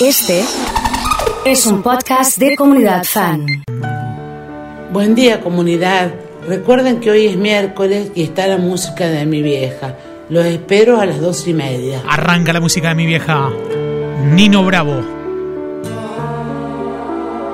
Este 0.00 0.42
es 1.44 1.66
un 1.66 1.82
podcast 1.82 2.38
de 2.38 2.56
comunidad 2.56 3.04
fan. 3.04 3.44
Buen 4.90 5.14
día 5.14 5.42
comunidad. 5.42 6.14
Recuerden 6.48 7.00
que 7.00 7.10
hoy 7.10 7.26
es 7.26 7.36
miércoles 7.36 8.10
y 8.14 8.22
está 8.22 8.46
la 8.46 8.56
música 8.56 9.08
de 9.08 9.26
mi 9.26 9.42
vieja. 9.42 9.98
Los 10.30 10.46
espero 10.46 10.98
a 10.98 11.04
las 11.04 11.20
dos 11.20 11.46
y 11.46 11.52
media. 11.52 12.02
Arranca 12.08 12.54
la 12.54 12.60
música 12.60 12.88
de 12.88 12.94
mi 12.94 13.04
vieja. 13.04 13.50
Nino 14.24 14.64
Bravo. 14.64 15.02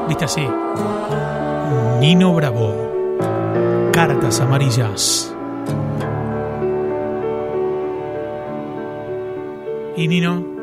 ¿Viste 0.07 0.27
así? 0.27 0.47
Nino 1.99 2.33
Bravo. 2.33 3.91
Cartas 3.93 4.39
amarillas. 4.39 5.35
¿Y 9.97 10.07
Nino? 10.07 10.56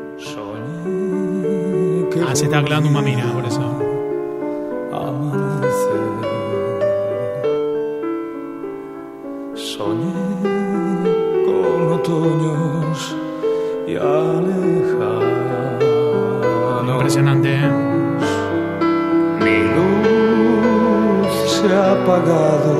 Ah, 2.22 2.34
se 2.34 2.44
está 2.44 2.62
clavando 2.62 2.88
un 2.88 2.94
mamina, 2.94 3.32
por 3.32 3.44
eso. 3.44 3.60
Soñé 9.54 10.12
con 11.44 11.92
otoños 11.92 13.16
y 13.88 13.96
alejanos. 13.96 15.34
Impresionante, 16.88 17.48
¿eh? 17.52 17.70
Mi 19.40 19.58
luz 19.74 21.32
se 21.50 21.66
ha 21.74 21.92
apagado, 21.92 22.76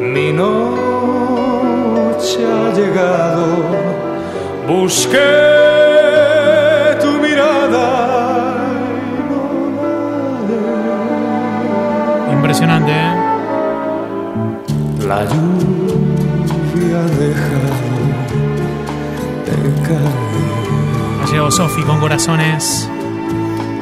mi 0.00 0.32
noche 0.32 1.28
ha 2.46 2.72
llegado. 2.72 3.46
Busqué 4.66 5.57
Ha 21.22 21.26
llegado 21.26 21.50
Sofi 21.50 21.82
con 21.82 21.98
corazones. 22.00 22.88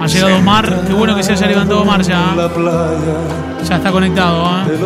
Ha 0.01 0.07
llegado 0.07 0.37
Omar. 0.37 0.85
Qué 0.87 0.93
bueno 0.93 1.17
que 1.17 1.23
se 1.23 1.33
haya 1.33 1.47
levantado 1.47 1.83
Omar 1.83 2.03
ya. 2.03 2.35
Ya 3.69 3.77
está 3.77 3.91
conectado, 3.91 4.47
¿eh? 4.47 4.79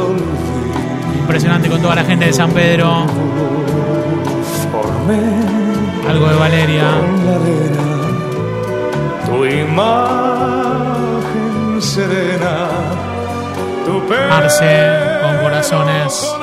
Impresionante 1.21 1.69
con 1.69 1.81
toda 1.83 1.95
la 1.97 2.05
gente 2.05 2.27
de 2.27 2.33
San 2.33 2.51
Pedro. 2.53 3.07
Algo 6.09 6.29
de 6.29 6.37
Valeria. 6.37 6.85
tu 9.27 9.45
imagen 9.45 9.81
serena. 11.81 12.69
Marce 14.29 14.89
con 15.23 15.37
corazones. 15.39 16.34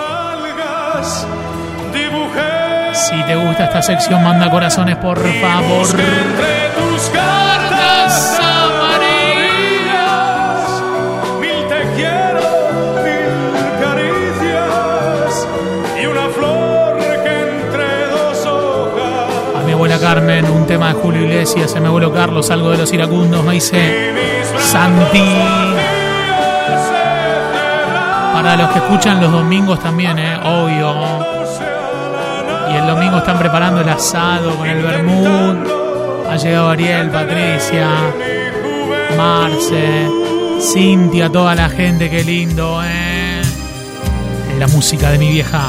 Si 3.09 3.23
te 3.23 3.35
gusta 3.35 3.65
esta 3.65 3.81
sección, 3.81 4.21
manda 4.21 4.49
corazones, 4.49 4.97
por 4.97 5.17
favor. 5.17 5.85
entre 5.87 6.69
tus 6.77 7.09
cartas 7.09 8.37
amarillas 8.37 9.87
mil 11.39 11.67
te 11.69 11.81
quiero, 11.95 12.41
mil 13.05 13.31
caricias 13.81 15.47
y 16.01 16.05
una 16.05 16.27
flor 16.27 16.97
que 17.23 17.33
entre 17.49 18.07
dos 18.07 18.45
hojas 18.45 19.55
A 19.55 19.63
mi 19.65 19.71
abuela 19.71 19.97
Carmen, 19.99 20.43
un 20.49 20.67
tema 20.67 20.89
de 20.89 20.95
Julio 20.95 21.21
Iglesias. 21.21 21.75
A 21.77 21.79
mi 21.79 21.87
abuelo 21.87 22.11
Carlos, 22.13 22.51
algo 22.51 22.71
de 22.71 22.77
los 22.79 22.91
iracundos. 22.91 23.41
Me 23.45 23.53
dice 23.53 24.13
Santi. 24.57 25.23
Para 28.33 28.57
los 28.57 28.69
que 28.71 28.79
escuchan 28.79 29.21
los 29.21 29.31
domingos 29.31 29.79
también, 29.79 30.19
¿eh? 30.19 30.37
Obvio. 30.43 31.06
Están 33.27 33.39
preparando 33.39 33.81
el 33.81 33.89
asado 33.89 34.55
con 34.55 34.69
el 34.69 34.81
vermut. 34.81 35.67
Ha 36.29 36.37
llegado 36.37 36.69
Ariel, 36.69 37.09
Patricia, 37.09 37.89
Marce, 39.17 40.07
Cintia, 40.61 41.29
toda 41.29 41.53
la 41.53 41.67
gente, 41.67 42.09
qué 42.09 42.23
lindo, 42.23 42.79
¿eh? 42.85 43.41
La 44.57 44.67
música 44.67 45.11
de 45.11 45.17
mi 45.17 45.29
vieja. 45.29 45.61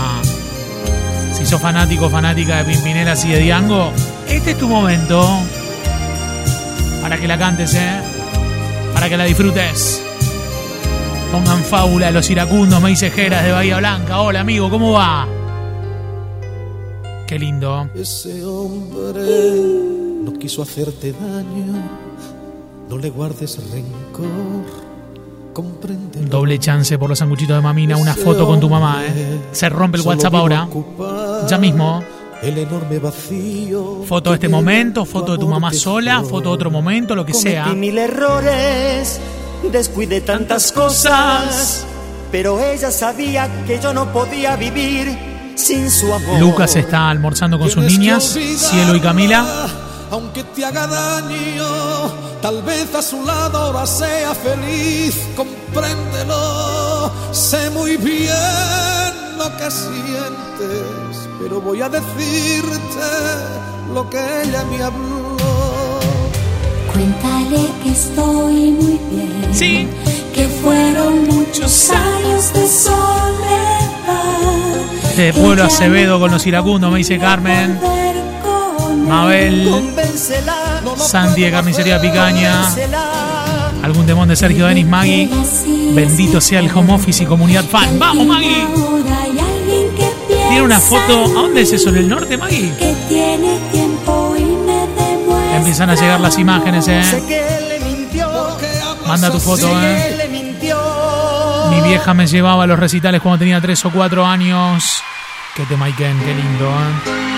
Si 1.32 1.44
sos 1.44 1.60
fanático 1.60 2.06
o 2.06 2.10
fanática 2.10 2.58
de 2.58 2.72
Pimpinelas 2.72 3.24
y 3.24 3.30
de 3.30 3.40
Diango, 3.40 3.92
este 4.28 4.52
es 4.52 4.58
tu 4.58 4.68
momento. 4.68 5.28
Para 7.02 7.16
que 7.16 7.26
la 7.26 7.38
cantes, 7.38 7.74
¿eh? 7.74 8.00
Para 8.94 9.08
que 9.08 9.16
la 9.16 9.24
disfrutes. 9.24 10.00
Pongan 11.32 11.64
fábula 11.64 12.12
los 12.12 12.30
iracundos, 12.30 12.80
me 12.80 12.90
dice 12.90 13.10
de 13.10 13.50
Bahía 13.50 13.78
Blanca. 13.78 14.20
Hola 14.20 14.42
amigo, 14.42 14.70
¿cómo 14.70 14.92
va? 14.92 15.37
Qué 17.28 17.38
lindo. 17.38 17.90
Ese 17.94 18.42
hombre 18.42 19.20
no 20.22 20.32
quiso 20.38 20.62
hacerte 20.62 21.12
daño, 21.12 21.86
no 22.88 22.96
le 22.96 23.10
guardes 23.10 23.58
rencor. 23.70 24.64
Doble 26.30 26.58
chance 26.58 26.96
por 26.96 27.10
los 27.10 27.18
sanguchitos 27.18 27.54
de 27.54 27.60
mamina, 27.60 27.98
una 27.98 28.14
foto 28.14 28.46
con 28.46 28.60
tu 28.60 28.70
mamá, 28.70 29.04
¿eh? 29.04 29.38
Se 29.52 29.68
rompe 29.68 29.98
el 29.98 30.06
WhatsApp 30.06 30.34
ahora. 30.34 30.66
Ya 31.46 31.58
mismo. 31.58 32.02
El 32.42 32.56
enorme 32.56 32.98
vacío. 32.98 34.04
Foto 34.06 34.30
de 34.30 34.36
este 34.36 34.48
momento, 34.48 35.04
foto 35.04 35.32
de 35.32 35.38
tu 35.38 35.48
mamá 35.48 35.70
sola, 35.74 36.22
foto 36.22 36.48
de 36.48 36.54
otro 36.54 36.70
momento, 36.70 37.14
lo 37.14 37.26
que 37.26 37.34
sea. 37.34 37.66
Mil 37.74 37.98
errores, 37.98 39.20
descuidé 39.70 40.22
tantas 40.22 40.72
cosas, 40.72 41.84
pero 42.32 42.58
ella 42.58 42.90
sabía 42.90 43.66
que 43.66 43.78
yo 43.80 43.92
no 43.92 44.14
podía 44.14 44.56
vivir 44.56 45.37
sin 45.58 45.90
su 45.90 46.12
amor. 46.12 46.38
Lucas 46.40 46.76
está 46.76 47.10
almorzando 47.10 47.58
con 47.58 47.68
sus 47.68 47.82
niñas, 47.84 48.34
olvidarla, 48.36 48.68
Cielo 48.68 48.96
y 48.96 49.00
Camila. 49.00 49.68
Aunque 50.10 50.44
te 50.44 50.64
haga 50.64 50.86
daño, 50.86 52.10
tal 52.40 52.62
vez 52.62 52.94
a 52.94 53.02
su 53.02 53.24
lado 53.24 53.58
ahora 53.58 53.86
sea 53.86 54.34
feliz. 54.34 55.16
Compréndelo, 55.36 57.10
sé 57.32 57.68
muy 57.70 57.96
bien 57.96 58.28
lo 59.36 59.54
que 59.56 59.70
sientes, 59.70 61.28
pero 61.40 61.60
voy 61.60 61.82
a 61.82 61.88
decirte 61.88 63.08
lo 63.92 64.08
que 64.08 64.18
ella 64.44 64.64
me 64.64 64.82
habló. 64.82 65.36
Cuéntale 66.92 67.68
que 67.82 67.90
estoy 67.90 68.70
muy 68.72 68.98
bien. 69.10 69.48
Sí. 69.52 69.88
Que 70.34 70.48
fueron 70.62 71.26
muchos 71.28 71.90
años 71.90 72.52
de 72.52 72.66
soledad. 72.68 72.97
Que 75.18 75.32
Pueblo 75.32 75.64
Acevedo 75.64 76.20
con 76.20 76.30
los 76.30 76.46
iracundos, 76.46 76.92
me 76.92 76.98
dice 76.98 77.18
Carmen. 77.18 77.76
Mabel, 79.04 79.92
Santi 80.96 81.42
de 81.42 81.50
Carnicería 81.50 82.00
Picaña. 82.00 82.72
algún 83.82 84.06
demón 84.06 84.28
de 84.28 84.36
Sergio 84.36 84.66
Denis. 84.66 84.86
Así, 84.92 85.90
Bendito 85.92 86.40
sea 86.40 86.60
el 86.60 86.70
home 86.70 86.94
office 86.94 87.24
y 87.24 87.26
comunidad 87.26 87.64
fan. 87.64 87.98
¡Vamos, 87.98 88.28
que 88.38 90.06
Tiene 90.50 90.62
una 90.62 90.78
foto. 90.78 91.24
¿A 91.24 91.42
dónde 91.42 91.62
es 91.62 91.72
eso? 91.72 91.88
¿En 91.88 91.96
el 91.96 92.08
norte, 92.08 92.28
demuestra. 92.28 92.68
Empiezan 95.56 95.90
a 95.90 95.96
llegar 95.96 96.20
las 96.20 96.38
imágenes, 96.38 96.86
¿eh? 96.86 97.02
Manda 99.04 99.32
tu 99.32 99.40
foto, 99.40 99.68
¿eh? 99.82 100.17
Mi 101.70 101.80
vieja 101.82 102.14
me 102.14 102.26
llevaba 102.26 102.64
a 102.64 102.66
los 102.66 102.78
recitales 102.78 103.20
cuando 103.20 103.38
tenía 103.38 103.60
3 103.60 103.84
o 103.86 103.90
4 103.90 104.26
años. 104.26 105.02
Qué 105.54 105.64
tema, 105.66 105.86
Iken, 105.88 106.18
qué 106.20 106.34
lindo, 106.34 106.68
¿eh? 106.68 107.28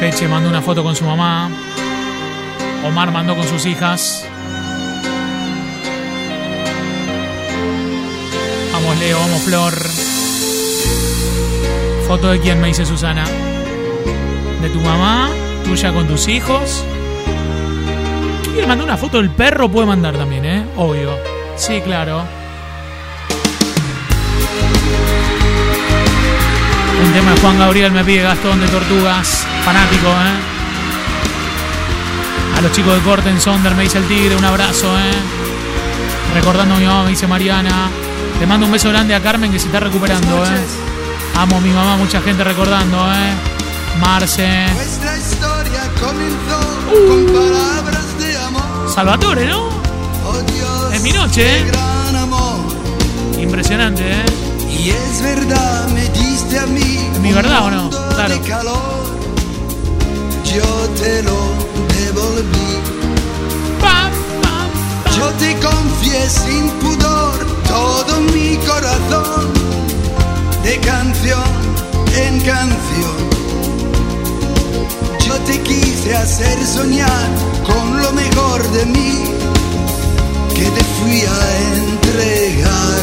Feche 0.00 0.28
mandó 0.28 0.48
una 0.50 0.60
foto 0.60 0.82
con 0.82 0.94
su 0.94 1.04
mamá. 1.04 1.50
Omar 2.84 3.10
mandó 3.10 3.34
con 3.34 3.48
sus 3.48 3.64
hijas. 3.64 4.26
Vamos 8.72 8.98
Leo, 8.98 9.18
vamos 9.18 9.42
Flor. 9.42 9.74
Foto 12.06 12.28
de 12.28 12.40
quién 12.40 12.60
me 12.60 12.68
dice 12.68 12.84
Susana. 12.84 13.24
De 14.60 14.68
tu 14.68 14.80
mamá, 14.80 15.30
tuya 15.64 15.92
con 15.92 16.06
tus 16.06 16.28
hijos. 16.28 16.84
¿Quiere 18.52 18.66
mandar 18.66 18.86
una 18.86 18.96
foto 18.96 19.16
del 19.16 19.30
perro? 19.30 19.68
Puede 19.68 19.86
mandar 19.86 20.16
también, 20.16 20.44
¿eh? 20.44 20.64
Obvio. 20.76 21.18
Sí, 21.56 21.80
claro. 21.80 22.24
Un 27.04 27.12
tema 27.12 27.32
de 27.32 27.40
Juan 27.40 27.58
Gabriel 27.58 27.92
me 27.92 28.04
pide 28.04 28.22
Gastón 28.22 28.60
de 28.60 28.68
Tortugas. 28.68 29.46
Fanático, 29.64 30.06
¿eh? 30.08 30.54
A 32.56 32.60
los 32.60 32.70
chicos 32.72 32.94
de 32.94 33.00
Corten 33.00 33.40
Sonder 33.40 33.74
me 33.74 33.82
dice 33.82 33.98
el 33.98 34.04
tigre, 34.04 34.36
un 34.36 34.44
abrazo, 34.44 34.86
¿eh? 34.98 35.12
Recordando 36.34 36.74
a 36.74 36.78
mi 36.78 36.86
mamá, 36.86 37.04
me 37.04 37.10
dice 37.10 37.26
Mariana. 37.26 37.88
Le 38.38 38.46
mando 38.46 38.66
un 38.66 38.72
beso 38.72 38.88
grande 38.90 39.14
a 39.14 39.20
Carmen 39.20 39.50
que 39.50 39.58
se 39.58 39.66
está 39.66 39.80
recuperando, 39.80 40.44
¿eh? 40.44 40.64
Amo 41.36 41.56
a 41.56 41.60
mi 41.60 41.70
mamá, 41.70 41.96
mucha 41.96 42.20
gente 42.20 42.44
recordando, 42.44 43.12
¿eh? 43.12 43.32
Marce. 44.00 44.66
Comenzó 46.04 46.60
con 47.08 47.26
palabras 47.32 48.18
de 48.18 48.36
amor. 48.36 48.90
Salvatore, 48.94 49.46
¿no? 49.46 49.68
Oh 50.26 50.38
Dios, 50.52 50.92
Es 50.92 51.02
mi 51.02 51.12
noche, 51.12 51.60
¿eh? 51.60 51.64
gran 51.66 52.16
amor. 52.16 52.58
Impresionante, 53.40 54.02
¿eh? 54.12 54.24
Y 54.68 54.90
es 54.90 55.22
verdad, 55.22 55.88
me 55.88 56.06
diste 56.10 56.58
a 56.58 56.66
mí. 56.66 57.08
¿Es 57.14 57.20
mi 57.20 57.32
verdad 57.32 57.64
o 57.64 57.70
no? 57.70 57.88
Claro. 57.90 58.38
calor. 58.46 59.04
Yo 60.54 60.64
te 61.02 61.22
lo 61.22 61.38
devolví. 61.96 62.70
Pam, 63.80 64.10
pam, 64.42 64.68
pam. 65.04 65.16
Yo 65.16 65.28
te 65.38 65.56
confié 65.58 66.28
sin 66.28 66.68
pudor 66.82 67.34
todo 67.66 68.20
mi 68.20 68.56
corazón, 68.58 69.52
de 70.62 70.78
canción 70.80 71.42
en 72.14 72.40
canción. 72.40 73.33
Yo 75.34 75.40
te 75.40 75.60
quise 75.62 76.14
hacer 76.14 76.64
soñar 76.64 77.28
con 77.66 78.00
lo 78.00 78.12
mejor 78.12 78.62
de 78.70 78.86
mí, 78.86 79.24
que 80.54 80.62
te 80.62 80.84
fui 80.84 81.22
a 81.22 81.74
entregar. 81.74 83.02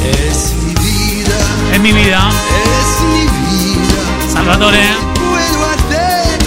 Es 0.00 0.54
mi 0.64 0.72
vida, 0.72 1.74
Es 1.74 1.80
mi 1.80 1.92
vida. 1.92 2.30
es 2.30 3.02
mi 3.12 3.24
vida. 3.28 4.32
Salvatore. 4.32 4.78
¿Qué 4.78 5.20
puedo 5.20 5.66
hacer 5.66 6.38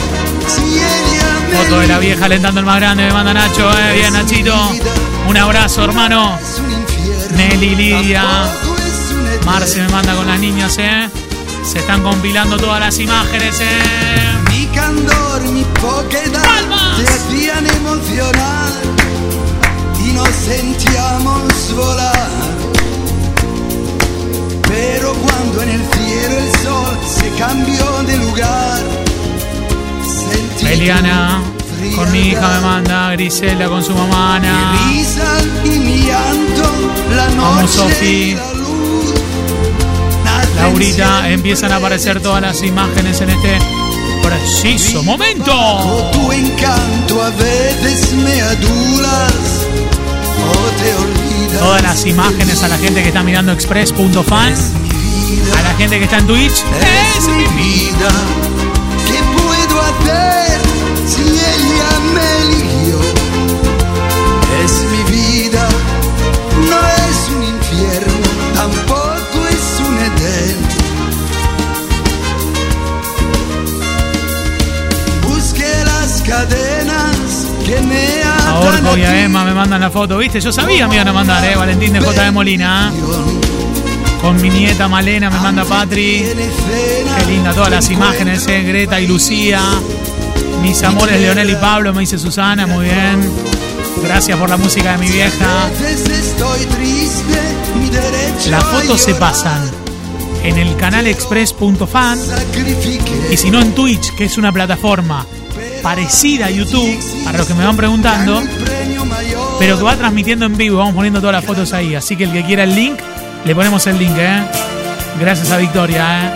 si 0.48 0.80
ella 0.80 1.28
me 1.52 1.58
Foto 1.58 1.80
de 1.82 1.88
la 1.88 2.00
vieja 2.00 2.26
alentando 2.26 2.60
el 2.60 2.66
más 2.66 2.78
grande, 2.78 3.06
me 3.06 3.14
manda 3.14 3.34
Nacho, 3.36 3.70
¿eh? 3.70 3.94
Bien, 3.98 4.14
Nachito. 4.14 4.56
Un 5.28 5.38
abrazo, 5.38 5.84
hermano. 5.84 6.40
Nelly, 7.36 7.76
Lidia. 7.76 8.24
Marce 9.46 9.84
me 9.84 9.90
manda 9.90 10.16
con 10.16 10.26
las 10.26 10.40
niñas, 10.40 10.76
¿eh? 10.80 11.08
Se 11.64 11.78
están 11.78 12.02
compilando 12.02 12.58
todas 12.58 12.80
las 12.80 12.98
imágenes, 12.98 13.60
¿eh? 13.60 14.39
Mi 14.60 14.66
candor, 14.76 15.42
mi 15.54 15.64
poquedad 15.80 16.44
¡Palmas! 16.44 16.98
te 16.98 17.04
hacían 17.08 17.66
emocionar 17.66 18.74
y 20.06 20.12
nos 20.12 20.28
sentíamos 20.28 21.74
volar. 21.78 22.28
Pero 24.68 25.14
cuando 25.14 25.62
en 25.64 25.70
el 25.70 25.80
cielo 25.80 26.38
el 26.40 26.52
sol 26.62 26.98
se 27.08 27.30
cambió 27.42 28.04
de 28.06 28.18
lugar, 28.18 28.84
sentí 30.04 30.66
Eliana 30.68 31.42
con 31.96 32.12
mi 32.12 32.20
hija 32.20 32.56
me 32.56 32.60
manda, 32.60 33.12
Grisela 33.14 33.70
con 33.70 33.82
su 33.82 33.94
mamá, 33.94 34.36
Ana. 34.36 34.74
Mi 34.74 34.98
risa 34.98 35.38
y 35.64 35.70
mi 35.70 35.98
llanto, 36.00 36.70
la 37.16 37.28
Vamos, 37.28 37.62
noche 37.62 37.96
Sofi. 37.96 38.36
la 38.36 38.54
luz. 38.56 39.14
nacen 40.26 40.56
Laurita, 40.58 41.30
empiezan 41.30 41.72
a 41.72 41.78
aparecer 41.78 42.20
todas 42.22 42.42
las 42.42 42.62
imágenes 42.62 43.22
en 43.22 43.30
este 43.30 43.58
preciso 44.30 45.04
momento. 45.04 45.52
Bajo 45.52 46.12
tu 46.12 46.32
encanto 46.32 47.22
a 47.24 47.30
veces 47.32 48.14
me 48.14 48.42
adulas 48.42 49.68
o 50.46 50.82
te 50.82 50.94
olvidas. 50.96 51.60
Todas 51.60 51.82
las 51.82 52.06
imágenes 52.06 52.64
a 52.64 52.68
la 52.68 52.78
gente 52.78 53.02
que 53.02 53.08
está 53.08 53.24
mirando 53.24 53.52
express.fan, 53.52 54.54
a 54.54 55.62
la 55.64 55.74
gente 55.78 55.98
que 55.98 56.04
está 56.04 56.20
en 56.20 56.28
Twitch. 56.28 56.64
Es 57.18 57.28
mi 57.28 57.46
vida. 57.60 58.12
¿Qué 59.08 59.20
puedo 59.36 59.82
hacer 59.82 60.39
A 78.48 78.60
Orco 78.60 78.98
y 78.98 79.04
a. 79.04 79.24
Emma 79.26 79.44
me 79.44 79.54
mandan 79.54 79.82
la 79.82 79.90
foto, 79.90 80.18
¿viste? 80.18 80.40
Yo 80.42 80.52
sabía 80.52 80.88
me 80.88 80.96
iban 80.96 81.08
a 81.08 81.14
mandar, 81.14 81.44
¿eh? 81.46 81.56
Valentín 81.56 81.94
de 81.94 82.00
J 82.00 82.24
de 82.24 82.32
Molina. 82.32 82.92
Con 84.22 84.42
mi 84.42 84.50
nieta 84.50 84.88
Malena 84.88 85.30
me 85.30 85.40
manda 85.40 85.64
Patri. 85.66 86.26
Qué 87.18 87.26
linda 87.28 87.54
todas 87.54 87.72
las 87.72 87.90
imágenes, 87.90 88.48
¿eh? 88.48 88.64
Greta 88.64 89.00
y 89.00 89.08
Lucía. 89.08 89.62
Mis 90.62 90.82
amores 90.84 91.22
Leonel 91.22 91.50
y 91.50 91.56
Pablo, 91.56 91.94
me 91.94 92.02
dice 92.02 92.18
Susana, 92.18 92.68
muy 92.68 92.86
bien. 92.86 93.32
Gracias 94.04 94.38
por 94.38 94.50
la 94.50 94.58
música 94.58 94.94
de 94.94 94.98
mi 94.98 95.10
vieja. 95.10 95.70
Las 98.50 98.64
fotos 98.66 99.02
se 99.02 99.14
pasan 99.16 99.70
en 100.44 100.58
el 100.58 100.76
canal 100.76 101.08
express.fan 101.08 102.20
y 103.32 103.38
si 103.38 103.52
no 103.52 103.62
en 103.62 103.74
Twitch, 103.74 104.16
que 104.16 104.26
es 104.26 104.38
una 104.38 104.52
plataforma 104.52 105.26
parecida 105.82 106.48
a 106.48 106.50
YouTube, 106.50 106.98
para 107.24 107.38
los 107.38 107.48
que 107.48 107.54
me 107.54 107.66
van 107.66 107.76
preguntando, 107.76 108.42
pero 109.60 109.78
que 109.78 109.84
va 109.84 109.96
transmitiendo 109.96 110.46
en 110.46 110.58
vivo. 110.58 110.78
Vamos 110.78 110.96
poniendo 110.96 111.20
todas 111.20 111.36
las 111.36 111.46
fotos 111.46 111.74
ahí. 111.74 111.96
Así 111.96 112.16
que 112.16 112.26
el 112.26 112.32
que 112.32 112.44
quiera 112.44 112.64
el 112.64 112.76
link, 112.76 113.00
le 113.46 113.56
ponemos 113.56 113.86
el 113.88 113.98
link, 113.98 114.16
¿eh? 114.18 114.44
Gracias 115.20 115.52
a 115.52 115.58
Victoria, 115.58 116.28
¿eh? 116.28 116.34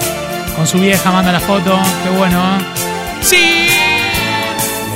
Con 0.56 0.68
su 0.68 0.80
vieja 0.80 1.12
manda 1.12 1.31
la 1.31 1.40
foto. 1.40 1.80
Qué 2.04 2.18
bueno, 2.18 2.40
¿eh? 2.40 2.62
¡Sí! 3.22 3.68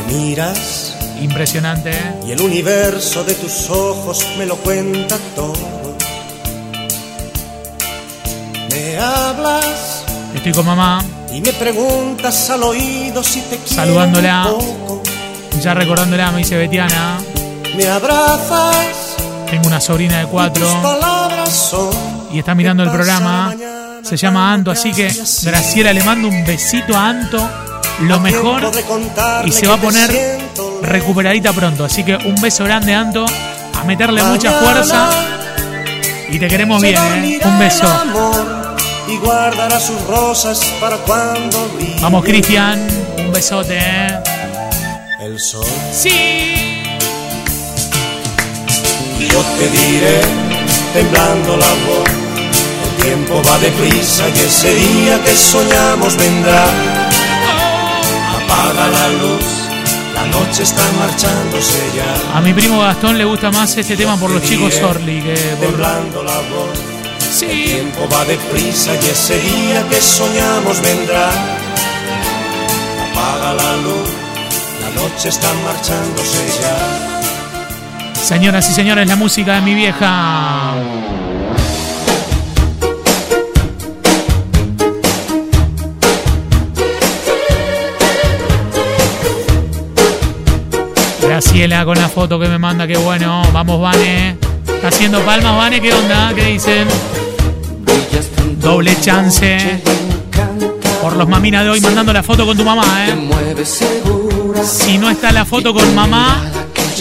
Me 0.09 0.13
miras 0.13 0.87
Impresionante, 1.21 1.89
¿eh? 1.89 2.13
y 2.27 2.31
el 2.31 2.41
universo 2.41 3.23
de 3.23 3.33
tus 3.33 3.69
ojos 3.71 4.23
me 4.37 4.45
lo 4.45 4.55
cuenta 4.57 5.17
todo. 5.35 5.97
Me 8.69 8.97
hablas 8.99 10.03
Estoy 10.35 10.51
con 10.51 10.65
mamá, 10.67 11.03
y 11.31 11.41
me 11.41 11.53
preguntas 11.53 12.49
al 12.49 12.63
oído 12.63 13.23
si 13.23 13.41
te 13.41 13.59
Saludándola. 13.65 14.47
ya 15.61 15.73
recordándola, 15.73 16.31
me 16.31 16.39
dice 16.39 16.55
Betiana. 16.57 17.17
Me 17.75 17.87
abrazas, 17.87 19.15
Tengo 19.49 19.67
una 19.67 19.79
sobrina 19.79 20.19
de 20.19 20.25
cuatro 20.25 20.65
y 22.31 22.39
está 22.39 22.55
mirando 22.55 22.83
el 22.83 22.89
¿Qué 22.89 22.97
pasa 22.97 23.17
programa. 23.19 23.55
Se 24.03 24.17
llama 24.17 24.53
Anto, 24.53 24.71
así 24.71 24.91
que 24.93 25.11
Graciela 25.43 25.93
le 25.93 26.03
mando 26.03 26.27
un 26.27 26.45
besito 26.45 26.95
a 26.95 27.09
Anto, 27.09 27.49
lo 28.01 28.19
mejor, 28.19 28.71
y 29.45 29.51
se 29.51 29.67
va 29.67 29.75
a 29.75 29.77
poner 29.77 30.39
recuperadita 30.81 31.51
pronto. 31.53 31.85
Así 31.85 32.03
que 32.03 32.15
un 32.15 32.35
beso 32.35 32.63
grande, 32.63 32.93
Anto, 32.93 33.25
a 33.79 33.83
meterle 33.83 34.23
mucha 34.23 34.51
fuerza 34.53 35.09
y 36.29 36.39
te 36.39 36.47
queremos 36.47 36.81
bien, 36.81 36.95
¿eh? 36.97 37.39
Un 37.43 37.59
beso. 37.59 38.56
Y 39.07 39.17
guardará 39.17 39.79
sus 39.79 40.01
rosas 40.07 40.59
para 40.79 40.97
cuando 40.97 41.69
brille 41.75 41.95
Vamos, 42.01 42.23
Cristian, 42.23 42.87
un 43.17 43.31
besote, 43.31 43.77
¿eh? 43.77 44.19
el 45.19 45.39
sol. 45.39 45.65
Sí. 45.91 46.09
Y 49.19 49.27
yo 49.27 49.41
te 49.57 49.69
diré, 49.69 50.21
temblando 50.93 51.57
la 51.57 51.67
voz, 51.87 52.09
el 52.83 53.03
tiempo 53.03 53.41
va 53.47 53.57
deprisa 53.59 54.29
y 54.29 54.39
ese 54.39 54.75
día 54.75 55.21
que 55.23 55.31
soñamos 55.31 56.15
vendrá. 56.17 56.65
Apaga 58.35 58.87
la 58.87 59.07
luz, 59.09 59.45
la 60.13 60.25
noche 60.27 60.63
está 60.63 60.83
marchándose 60.99 61.79
ya. 61.95 62.37
A 62.37 62.41
mi 62.41 62.53
primo 62.53 62.79
Gastón 62.79 63.17
le 63.17 63.25
gusta 63.25 63.51
más 63.51 63.75
este 63.77 63.97
tema 63.97 64.17
por 64.17 64.29
los 64.29 64.43
chicos 64.43 64.79
Orly 64.81 65.21
que 65.21 65.35
por... 65.59 65.69
Temblando 65.69 66.23
la 66.23 66.37
voz, 66.37 66.96
el 67.27 67.33
Sí. 67.33 67.45
tiempo 67.45 68.07
va 68.13 68.23
deprisa 68.25 68.91
y 68.95 69.09
ese 69.09 69.37
día 69.39 69.85
que 69.89 70.01
soñamos 70.01 70.81
vendrá. 70.81 71.29
Apaga 73.11 73.53
la 73.53 73.75
luz, 73.77 74.09
la 74.81 75.01
noche 75.01 75.29
está 75.29 75.47
marchándose 75.65 76.41
ya. 76.61 78.23
Señoras 78.23 78.69
y 78.69 78.73
señores, 78.73 79.07
la 79.07 79.15
música 79.15 79.55
de 79.55 79.61
mi 79.61 79.73
vieja. 79.73 80.73
Graciela 91.21 91.83
con 91.85 91.97
la 91.97 92.07
foto 92.07 92.39
que 92.39 92.47
me 92.47 92.57
manda, 92.57 92.87
qué 92.87 92.97
bueno. 92.97 93.43
Vamos, 93.51 93.81
Vane. 93.81 94.46
Está 94.77 94.89
haciendo 94.89 95.19
palmas, 95.21 95.57
Vane, 95.57 95.81
¿qué 95.81 95.91
onda? 95.91 96.31
¿Qué 96.35 96.45
dicen? 96.45 96.87
Doble 98.61 98.95
chance. 99.01 99.81
Por 101.01 101.17
los 101.17 101.27
maminas 101.27 101.63
de 101.63 101.71
hoy 101.71 101.81
mandando 101.81 102.13
la 102.13 102.21
foto 102.21 102.45
con 102.45 102.55
tu 102.55 102.63
mamá, 102.63 103.07
¿eh? 103.07 103.65
Si 104.63 104.99
no 104.99 105.09
está 105.09 105.31
la 105.31 105.45
foto 105.45 105.73
con 105.73 105.95
mamá, 105.95 106.43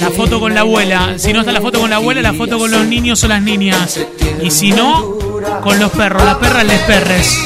la 0.00 0.10
foto 0.10 0.40
con 0.40 0.54
la 0.54 0.60
abuela. 0.60 1.18
Si 1.18 1.34
no 1.34 1.40
está 1.40 1.52
la 1.52 1.60
foto 1.60 1.78
con 1.78 1.90
la 1.90 1.96
abuela, 1.96 2.22
la 2.22 2.32
foto 2.32 2.58
con 2.58 2.70
los 2.70 2.86
niños 2.86 3.22
o 3.24 3.28
las 3.28 3.42
niñas. 3.42 4.00
Y 4.42 4.50
si 4.50 4.72
no, 4.72 5.14
con 5.62 5.78
los 5.78 5.90
perros, 5.90 6.24
las 6.24 6.36
perras, 6.36 6.64
les 6.64 6.80
perres. 6.80 7.38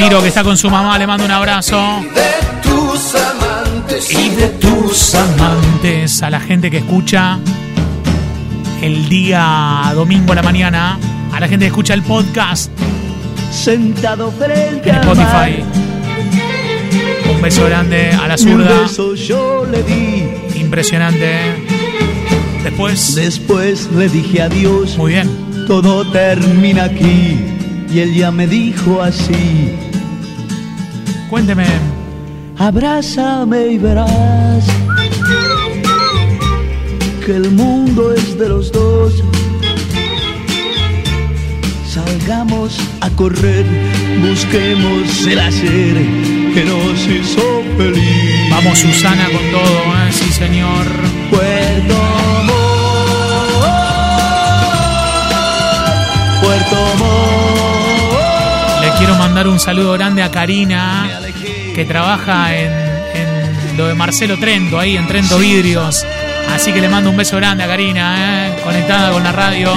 Ramiro 0.00 0.22
que 0.22 0.28
está 0.28 0.42
con 0.42 0.56
su 0.56 0.70
mamá, 0.70 0.96
le 0.96 1.06
mando 1.06 1.26
un 1.26 1.30
abrazo. 1.30 1.76
De 2.14 2.22
tus 2.62 3.14
amantes. 3.14 4.10
amantes 4.10 4.12
y 4.12 4.30
de 4.30 4.48
tus 4.48 5.14
amantes, 5.14 6.22
a 6.22 6.30
la 6.30 6.40
gente 6.40 6.70
que 6.70 6.78
escucha 6.78 7.38
el 8.80 9.10
día 9.10 9.92
domingo 9.94 10.32
a 10.32 10.36
la 10.36 10.42
mañana, 10.42 10.98
a 11.30 11.38
la 11.38 11.46
gente 11.48 11.64
que 11.64 11.68
escucha 11.68 11.92
el 11.92 12.02
podcast 12.02 12.70
Sentado 13.52 14.32
frente 14.32 14.88
en 14.88 14.94
Spotify. 14.96 15.64
Un 17.34 17.42
beso 17.42 17.66
grande 17.66 18.10
a 18.12 18.26
la 18.26 18.34
un 18.36 18.38
zurda, 18.38 18.80
beso 18.80 19.14
yo 19.14 19.66
le 19.70 19.82
di. 19.82 20.24
impresionante. 20.58 21.62
Después, 22.64 23.14
Después 23.16 23.90
le 23.94 24.08
dije 24.08 24.40
adiós. 24.40 24.96
muy 24.96 25.12
bien. 25.12 25.28
Todo 25.66 26.10
termina 26.10 26.84
aquí. 26.84 27.38
Y 27.92 27.98
él 27.98 28.14
ya 28.14 28.30
me 28.30 28.46
dijo 28.46 29.02
así. 29.02 29.74
Cuénteme, 31.30 31.64
Abrázame 32.58 33.68
y 33.68 33.78
verás 33.78 34.66
que 37.24 37.36
el 37.36 37.52
mundo 37.52 38.12
es 38.12 38.36
de 38.36 38.48
los 38.48 38.72
dos. 38.72 39.22
Salgamos 41.86 42.80
a 43.00 43.08
correr, 43.10 43.64
busquemos 44.28 45.24
el 45.28 45.38
hacer 45.38 45.94
que 46.52 46.64
nos 46.64 47.06
hizo 47.06 47.62
feliz. 47.78 48.50
vamos 48.50 48.78
Susana 48.80 49.26
con 49.26 49.50
todo, 49.52 49.78
¿eh? 49.84 50.10
sí 50.10 50.32
señor. 50.32 50.86
Puerto 51.30 52.19
quiero 59.00 59.16
mandar 59.16 59.48
un 59.48 59.58
saludo 59.58 59.94
grande 59.94 60.22
a 60.22 60.30
Karina, 60.30 61.08
que 61.74 61.86
trabaja 61.86 62.54
en, 62.54 62.70
en 63.14 63.76
lo 63.78 63.86
de 63.88 63.94
Marcelo 63.94 64.38
Trento, 64.38 64.78
ahí 64.78 64.94
en 64.98 65.06
Trento 65.06 65.38
Vidrios. 65.38 66.04
Así 66.54 66.70
que 66.70 66.82
le 66.82 66.88
mando 66.90 67.08
un 67.08 67.16
beso 67.16 67.36
grande 67.36 67.64
a 67.64 67.66
Karina, 67.66 68.48
¿eh? 68.48 68.60
conectada 68.62 69.10
con 69.10 69.24
la 69.24 69.32
radio. 69.32 69.72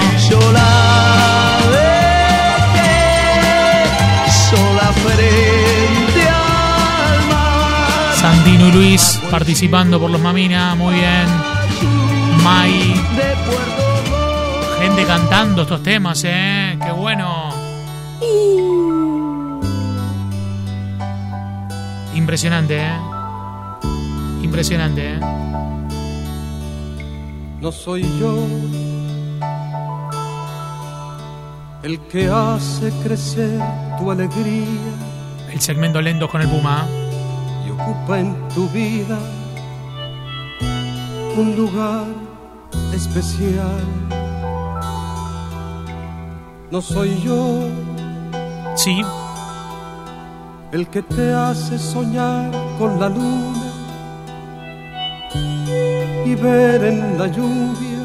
Santino 8.16 8.68
y 8.68 8.72
Luis 8.74 9.22
participando 9.32 10.02
por 10.02 10.12
los 10.12 10.20
Mamina, 10.20 10.76
muy 10.76 10.96
bien. 10.96 11.28
Mai, 12.44 12.94
gente 14.82 15.06
cantando 15.06 15.62
estos 15.62 15.82
temas, 15.82 16.22
¿eh? 16.26 16.78
Qué 16.84 16.92
bueno. 16.92 17.53
Impresionante, 22.34 22.80
¿eh? 22.80 23.00
Impresionante, 24.42 25.14
¿eh? 25.14 25.20
No 27.62 27.72
soy 27.72 28.02
yo 28.20 28.36
el 31.84 32.00
que 32.08 32.28
hace 32.28 32.92
crecer 33.04 33.62
tu 34.00 34.10
alegría 34.10 34.66
El 35.52 35.62
segmento 35.62 36.02
lento 36.02 36.28
con 36.28 36.42
el 36.42 36.50
Puma. 36.50 36.88
y 37.68 37.70
ocupa 37.70 38.20
en 38.20 38.36
tu 38.50 38.68
vida 38.70 39.20
un 41.38 41.56
lugar 41.56 42.08
especial. 42.96 43.84
No 46.72 46.82
soy 46.82 47.22
yo 47.22 47.70
Sí, 48.76 49.04
el 50.74 50.88
que 50.88 51.04
te 51.04 51.32
hace 51.32 51.78
soñar 51.78 52.52
con 52.80 53.00
la 53.00 53.08
luna 53.08 53.64
y 56.26 56.34
ver 56.34 56.84
en 56.84 57.18
la 57.20 57.28
lluvia 57.28 58.00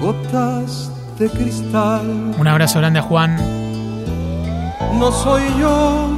gotas 0.00 0.90
de 1.18 1.28
cristal. 1.28 2.34
un 2.38 2.48
abrazo 2.48 2.78
grande 2.78 3.00
a 3.00 3.02
Juan. 3.02 3.36
No 4.98 5.12
soy 5.12 5.42
yo 5.58 6.08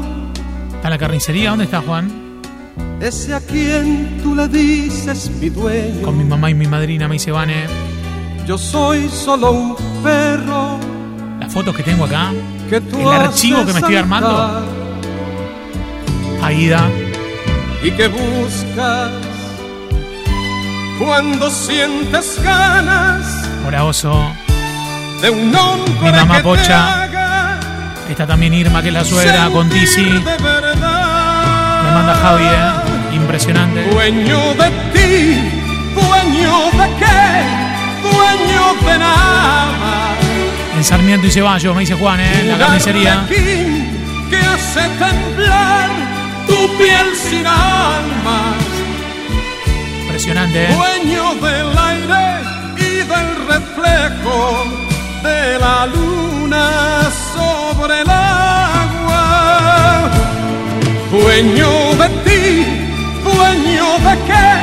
¿Está 0.76 0.88
en 0.88 0.90
la 0.92 0.98
carnicería? 0.98 1.50
¿Dónde 1.50 1.64
está 1.64 1.82
Juan? 1.82 2.40
ese 3.00 3.34
a 3.34 3.40
quien 3.40 4.20
tú 4.22 4.36
le 4.36 4.46
dices 4.46 5.28
mi 5.40 5.48
dueño. 5.50 6.02
Con 6.04 6.16
mi 6.16 6.22
mamá 6.22 6.50
y 6.50 6.54
mi 6.54 6.68
madrina, 6.68 7.08
me 7.08 7.14
dice 7.14 7.32
Vane. 7.32 7.66
Yo 8.46 8.56
soy 8.56 9.08
solo 9.08 9.50
un 9.50 9.76
perro 10.04 10.91
Las 11.52 11.64
fotos 11.66 11.76
que 11.76 11.82
tengo 11.82 12.06
acá. 12.06 12.30
que 12.70 12.76
El 12.76 13.08
archivo 13.08 13.66
que 13.66 13.74
me 13.74 13.80
estoy 13.80 13.96
armando. 13.96 14.66
Aida. 16.42 16.88
y 17.84 17.90
que 17.90 18.08
buscas 18.08 19.10
cuando 20.98 21.50
sientes 21.50 22.40
ganas 22.42 23.46
Hola 23.66 23.84
Oso. 23.84 24.32
de 25.20 25.28
un 25.28 25.54
hombre 25.54 25.92
Mi 26.00 26.10
mamá 26.10 26.36
que 26.38 26.42
Pocha. 26.42 27.08
Está 28.08 28.26
también 28.26 28.54
Irma, 28.54 28.80
que 28.80 28.88
es 28.88 28.94
la 28.94 29.04
suegra, 29.04 29.50
con 29.50 29.68
Tizi. 29.68 30.04
Me 30.06 30.20
manda 31.92 32.14
Javi, 32.14 32.44
¿eh? 32.44 33.14
Impresionante. 33.14 33.90
Dueño 33.92 34.54
de 34.54 34.70
ti, 34.94 35.38
dueño 35.94 36.70
de 36.80 36.88
qué, 36.98 37.44
dueño 38.08 38.74
de 38.90 38.98
nada. 38.98 40.01
En 40.82 40.86
Sarmiento 40.86 41.28
y 41.28 41.30
Ceballos, 41.30 41.76
me 41.76 41.82
dice 41.82 41.94
Juan, 41.94 42.18
¿eh? 42.18 42.40
En 42.40 42.48
la 42.48 42.58
carnicería. 42.58 43.20
arlequín 43.20 43.86
que 44.28 44.36
hace 44.36 44.80
temblar 44.98 45.88
tu 46.48 46.76
piel 46.76 47.06
sin 47.14 47.46
alma. 47.46 48.56
Impresionante, 50.00 50.64
¿eh? 50.64 50.74
Dueño 50.74 51.36
del 51.36 51.78
aire 51.78 52.40
y 52.78 52.96
del 52.96 53.46
reflejo 53.46 54.64
de 55.22 55.60
la 55.60 55.86
luna 55.86 57.08
sobre 57.32 58.00
el 58.00 58.10
agua. 58.10 60.10
Dueño 61.12 61.94
de 61.94 62.08
ti, 62.24 62.66
dueño 63.22 64.00
de 64.00 64.18
qué, 64.26 64.61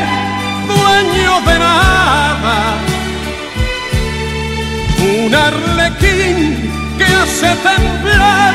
hace 7.40 7.56
temblar 7.56 8.54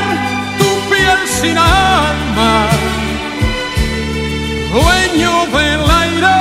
tu 0.59 0.65
piel 0.91 1.19
sin 1.27 1.57
alma. 1.57 2.67
Dueño 4.73 5.47
del 5.57 5.81
aire 6.03 6.39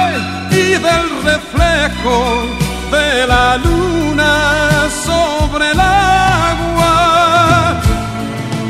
y 0.51 0.71
del 0.73 1.05
reflejo 1.23 2.45
de 2.91 3.27
la 3.27 3.57
luna 3.57 4.89
sobre 5.05 5.71
el 5.71 5.79
agua. 5.79 6.93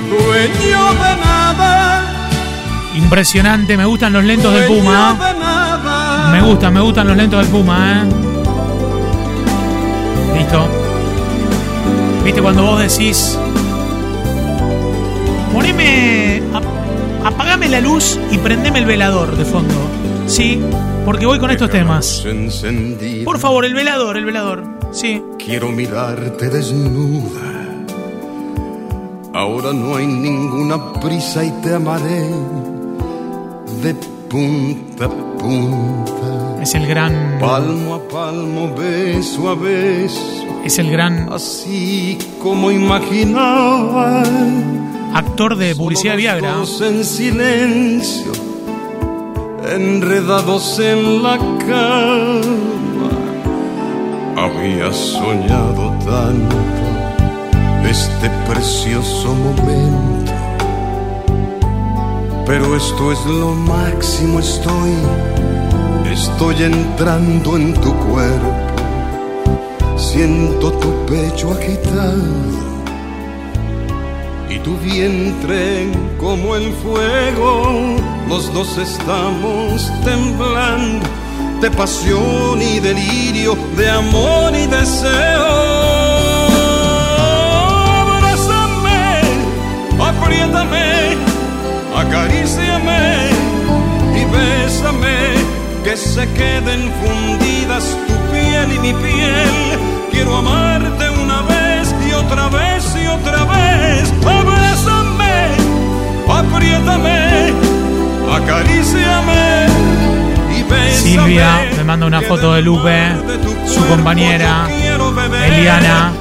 Dueño 0.10 0.94
de 0.94 1.15
nada. 1.25 2.01
Impresionante, 2.96 3.77
me 3.77 3.86
gustan 3.86 4.13
los 4.13 4.24
lentos 4.24 4.53
del 4.53 4.65
Puma. 4.65 5.15
nada. 5.39 6.32
Me 6.32 6.42
gustan, 6.42 6.74
me 6.74 6.82
gustan 6.82 7.08
los 7.08 7.18
lentos 7.18 7.39
del 7.42 7.50
Puma, 7.50 8.03
¿eh? 8.03 8.06
Listo. 10.38 10.68
¿Viste 12.24 12.42
cuando 12.42 12.63
vos 12.63 12.80
decís... 12.80 13.38
Poneme... 15.53 16.41
ap- 16.53 17.25
apagame 17.25 17.69
la 17.69 17.79
luz 17.79 18.19
y 18.31 18.38
prendeme 18.38 18.79
el 18.79 18.86
velador 18.86 19.36
de 19.38 19.45
fondo. 19.45 19.74
Sí, 20.27 20.60
porque 21.05 21.25
voy 21.25 21.39
con 21.39 21.51
estos 21.51 21.69
temas. 21.69 22.25
Por 23.25 23.39
favor, 23.39 23.65
el 23.65 23.74
velador, 23.74 24.17
el 24.17 24.25
velador. 24.25 24.63
Sí. 24.91 25.22
Quiero 25.43 25.69
mirarte 25.72 26.50
desnuda. 26.50 27.51
Ahora 29.33 29.74
no 29.74 29.95
hay 29.95 30.05
ninguna 30.07 30.93
prisa 31.01 31.43
y 31.43 31.50
te 31.62 31.74
amaré 31.74 32.29
de 33.81 33.93
punta 34.29 35.05
a 35.05 35.10
punta. 35.10 36.62
Es 36.62 36.75
el 36.75 36.86
gran... 36.88 37.38
Palmo 37.39 37.95
a 37.95 38.07
palmo, 38.07 38.74
beso 38.75 39.50
a 39.50 39.55
beso, 39.55 40.19
Es 40.63 40.77
el 40.79 40.89
gran 40.91 41.27
así 41.33 42.17
como 42.41 42.72
imaginaba. 42.72 44.24
Actor 45.13 45.55
de 45.55 45.75
publicidad 45.75 46.13
de 46.13 46.17
Viagra. 46.17 46.55
En 46.82 47.03
silencio, 47.03 48.32
enredados 49.72 50.79
en 50.79 51.24
la 51.24 51.38
cama. 51.38 52.41
Había 54.36 54.91
soñado 54.91 55.91
tanto 56.05 56.55
este 57.88 58.29
precioso 58.48 59.34
momento. 59.36 60.34
Pero 62.46 62.75
esto 62.75 63.12
es 63.12 63.25
lo 63.25 63.53
máximo, 63.53 64.39
estoy, 64.39 64.91
estoy 66.12 66.63
entrando 66.63 67.55
en 67.55 67.74
tu 67.74 67.93
cuerpo. 67.93 68.53
Siento 69.96 70.72
tu 70.74 71.05
pecho 71.05 71.51
agitado 71.51 72.73
tu 74.63 74.77
vientre 74.77 75.91
como 76.20 76.55
el 76.55 76.72
fuego, 76.74 77.98
los 78.29 78.53
dos 78.53 78.77
estamos 78.77 79.91
temblando 80.03 81.05
de 81.62 81.70
pasión 81.72 82.62
y 82.62 82.79
delirio, 82.79 83.58
de 83.77 83.89
amor 83.89 84.53
y 84.55 84.65
deseo. 84.67 85.46
Abrázame, 88.01 89.22
apriétame, 90.00 91.17
acaríciame 91.96 93.29
y 94.15 94.25
bésame, 94.36 95.17
que 95.84 95.98
se 95.98 96.25
queden 96.34 96.91
fundidas 97.01 97.98
tu 98.08 98.13
piel 98.32 98.72
y 98.75 98.79
mi 98.79 98.93
piel. 98.93 99.53
Quiero 100.12 100.38
amarte 100.38 101.10
una 101.22 101.41
vez 101.43 101.93
y 102.08 102.13
otra 102.13 102.48
vez 102.50 102.73
apriétame, 106.63 107.53
acaríciame. 108.32 109.67
Silvia 110.91 111.67
me 111.75 111.84
manda 111.84 112.05
una 112.05 112.22
foto 112.22 112.53
de 112.53 112.62
Lupe, 112.62 113.12
su 113.65 113.86
compañera, 113.88 114.67
Eliana. 115.46 116.12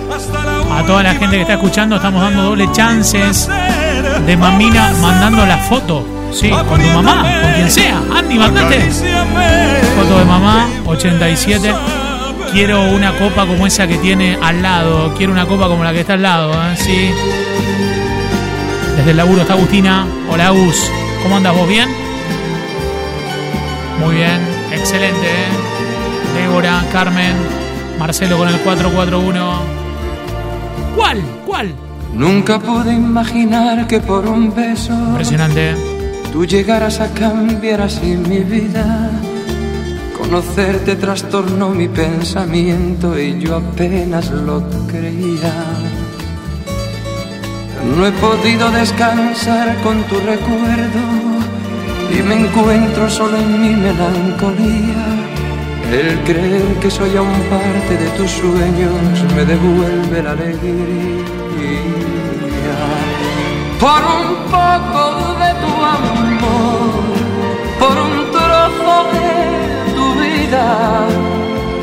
A 0.75 0.83
toda 0.85 1.03
la 1.03 1.15
gente 1.15 1.37
que 1.37 1.43
está 1.43 1.55
escuchando, 1.55 1.97
estamos 1.97 2.23
dando 2.23 2.43
doble 2.43 2.69
chances 2.73 3.49
de 4.27 4.37
Mamina 4.37 4.93
mandando 5.01 5.47
la 5.47 5.59
foto. 5.59 6.07
Sí, 6.33 6.49
con 6.49 6.81
tu 6.81 6.89
mamá, 6.89 7.23
con 7.43 7.53
quien 7.53 7.71
sea. 7.71 8.01
Andy, 8.17 8.39
mandate. 8.39 8.81
Foto 9.97 10.19
de 10.19 10.25
mamá, 10.25 10.67
87. 10.87 11.75
Quiero 12.53 12.83
una 12.83 13.13
copa 13.13 13.47
como 13.47 13.67
esa 13.67 13.87
que 13.87 13.99
tiene 13.99 14.39
al 14.43 14.63
lado. 14.63 15.15
Quiero 15.17 15.33
una 15.33 15.47
copa 15.47 15.69
como 15.69 15.85
la 15.85 15.93
que 15.93 16.01
está 16.01 16.15
al 16.15 16.23
lado. 16.23 16.53
¿eh? 16.53 16.77
Sí. 16.77 17.11
Desde 18.97 19.11
el 19.13 19.17
laburo 19.17 19.43
está 19.43 19.55
Agustina. 19.55 20.07
Hola, 20.31 20.49
Agus. 20.49 20.91
¿Cómo 21.23 21.37
andas 21.37 21.57
vos? 21.57 21.69
¿Bien? 21.69 21.89
Muy 24.01 24.17
bien. 24.17 24.41
Excelente, 24.73 25.27
¿eh? 25.27 26.41
Débora, 26.41 26.83
Carmen, 26.93 27.35
Marcelo 27.99 28.39
con 28.39 28.49
el 28.49 28.57
441. 28.61 29.61
¿Cuál? 30.97 31.23
¿Cuál? 31.47 31.75
Nunca 32.15 32.59
pude 32.59 32.93
imaginar 32.93 33.87
que 33.87 34.01
por 34.01 34.27
un 34.27 34.55
beso 34.55 34.93
Impresionante. 34.93 35.75
tú 36.33 36.45
llegaras 36.45 37.01
a 37.01 37.09
cambiar 37.13 37.81
así 37.83 38.17
mi 38.17 38.41
vida. 38.41 39.11
Conocerte 40.19 40.97
trastornó 40.97 41.71
mi 41.71 41.89
pensamiento 41.89 43.19
y 43.19 43.39
yo 43.41 43.57
apenas 43.57 44.31
lo 44.31 44.63
creía. 44.87 45.53
No 47.85 48.07
he 48.07 48.13
podido 48.13 48.71
descansar 48.71 49.77
con 49.83 50.03
tu 50.05 50.17
recuerdo 50.21 51.03
y 52.17 52.23
me 52.23 52.35
encuentro 52.35 53.11
solo 53.11 53.37
en 53.37 53.61
mi 53.61 53.75
melancolía. 53.75 55.05
El 55.91 56.19
creer 56.21 56.75
que 56.81 56.91
soy 56.91 57.17
aún 57.17 57.43
parte 57.51 57.97
de 57.97 58.09
tus 58.17 58.31
sueños 58.31 59.25
me 59.35 59.45
devuelve 59.45 60.23
la 60.23 60.31
alegría. 60.31 61.23
Por 63.79 64.01
un 64.19 64.29
poco 64.57 65.35
de 65.43 65.51
tu 65.63 65.73
amor, 65.99 66.93
por 67.81 67.97
un 68.07 68.31
trozo 68.31 68.95
de 69.13 69.93
tu 69.97 70.07
vida, 70.21 70.67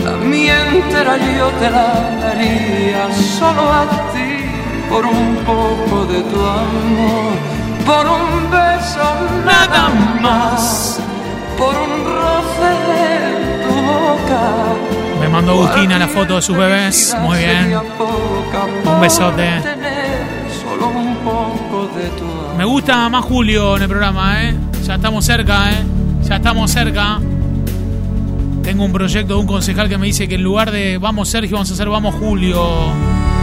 la 0.05 0.15
mía 0.25 0.57
entera 0.73 1.17
yo 1.17 1.47
te 1.59 1.69
la 1.69 2.17
daría 2.21 3.13
solo 3.13 3.63
a 3.71 3.85
ti, 4.13 4.38
por 4.89 5.05
un 5.05 5.35
poco 5.45 6.05
de 6.05 6.21
tu 6.23 6.39
amor, 6.39 7.33
por 7.85 8.05
un 8.07 8.51
beso 8.51 9.05
nada 9.45 9.89
más, 10.21 10.99
por 11.57 11.75
un 11.75 12.05
roce 12.05 12.71
de 12.89 13.65
tu 13.65 13.73
boca. 13.73 14.41
Me 15.21 15.29
mandó 15.29 15.51
Agustina 15.51 15.99
la 15.99 16.07
foto 16.07 16.35
de 16.37 16.41
sus 16.41 16.57
bebés. 16.57 17.15
Muy 17.21 17.37
bien. 17.37 17.77
Un 18.85 19.01
besote. 19.01 19.61
Solo 20.63 20.87
un 20.87 21.15
poco 21.17 21.89
de 21.95 22.07
tu 22.09 22.23
amor. 22.23 22.55
Me 22.57 22.65
gusta 22.65 23.09
más 23.09 23.23
Julio 23.25 23.77
en 23.77 23.83
el 23.83 23.89
programa, 23.89 24.43
¿eh? 24.43 24.55
Ya 24.85 24.95
estamos 24.95 25.23
cerca, 25.25 25.71
¿eh? 25.71 25.83
Ya 26.27 26.37
estamos 26.37 26.71
cerca. 26.71 27.19
Tengo 28.63 28.85
un 28.85 28.91
proyecto 28.91 29.35
de 29.35 29.39
un 29.39 29.47
concejal 29.47 29.87
que 29.87 29.97
me 29.97 30.07
dice 30.07 30.27
que 30.27 30.35
en 30.35 30.43
lugar 30.43 30.71
de 30.71 30.97
Vamos 30.97 31.29
Sergio, 31.29 31.57
vamos 31.57 31.69
a 31.71 31.73
hacer 31.73 31.89
Vamos 31.89 32.15
Julio 32.15 32.63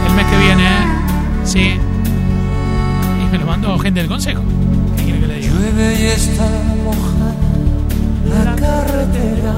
el 0.07 0.13
mes 0.13 0.25
que 0.25 0.37
viene, 0.37 0.63
¿eh? 0.63 1.06
Sí. 1.47 1.59
Y 1.59 3.31
me 3.31 3.37
lo 3.37 3.45
mandó 3.45 3.79
gente 3.79 4.01
del 4.01 4.09
consejo. 4.09 4.41
¿Qué 4.97 5.03
quiere 5.03 5.19
que 5.21 5.27
le 5.27 5.35
diga? 5.35 5.53
Llueve 5.53 6.01
y 6.01 6.05
está 6.07 6.43
mojada 6.83 7.33
la 8.27 8.55
carretera. 8.55 9.55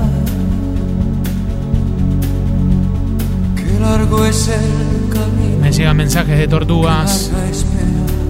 Qué 3.55 3.79
largo 3.79 4.25
es 4.25 4.49
el 4.49 5.09
camino. 5.11 5.57
Me 5.61 5.71
llegan 5.71 5.97
mensajes 5.97 6.37
de 6.37 6.47
tortugas. 6.47 7.31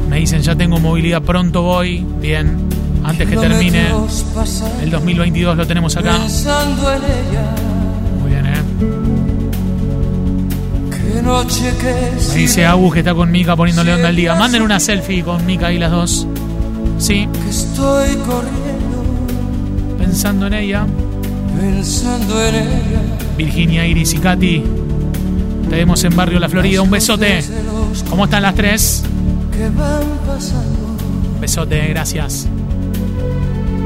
Me 0.10 0.20
dicen 0.20 0.42
ya 0.42 0.56
tengo 0.56 0.80
movilidad, 0.80 1.22
pronto 1.22 1.62
voy. 1.64 2.06
Bien. 2.22 2.70
Antes 3.04 3.28
que 3.30 3.36
termine 3.36 3.88
el 4.82 4.90
2022 4.90 5.58
lo 5.58 5.68
tenemos 5.68 5.98
acá. 5.98 6.18
Pensando 6.18 6.94
en 6.94 7.04
ella. 7.04 7.69
Me 11.14 12.36
dice 12.36 12.66
Agus 12.66 12.94
que 12.94 13.00
está 13.00 13.14
con 13.14 13.32
Mika 13.32 13.56
poniéndole 13.56 13.94
onda 13.94 14.10
al 14.10 14.16
día. 14.16 14.36
Manden 14.36 14.62
una 14.62 14.80
selfie 14.80 15.24
con 15.24 15.46
Mika 15.46 15.72
y 15.72 15.80
las 15.80 15.92
dos. 15.92 16.28
Sí, 17.00 17.28
que 17.44 17.50
estoy 17.50 18.16
corriendo. 18.18 19.04
pensando 19.98 20.48
en 20.48 20.54
ella. 20.54 20.86
Pensando 21.60 22.42
en 22.46 22.56
ella. 22.56 23.02
Virginia, 23.38 23.88
Iris 23.88 24.14
y 24.14 24.18
Katy. 24.20 24.64
Te 25.70 25.76
vemos 25.76 26.04
en 26.04 26.16
Barrio 26.16 26.40
La 26.40 26.50
Florida. 26.50 26.82
Un 26.82 26.92
besote. 26.92 27.44
¿Cómo 28.10 28.26
están 28.26 28.44
las 28.44 28.56
tres? 28.56 29.04
que 29.52 29.64
van 29.70 30.04
pasando. 30.28 30.96
Besote, 31.42 31.88
gracias. 31.88 32.48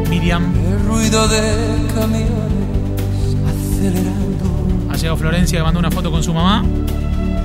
Miriam, 0.10 0.54
El 0.56 0.86
ruido 0.88 1.28
de 1.28 1.40
camiones 1.96 3.36
acelerando. 3.48 4.90
ha 4.92 4.96
llegado 4.96 5.18
Florencia 5.18 5.58
que 5.60 5.64
mandó 5.64 5.80
una 5.80 5.90
foto 5.90 6.12
con 6.12 6.22
su 6.22 6.34
mamá. 6.34 6.64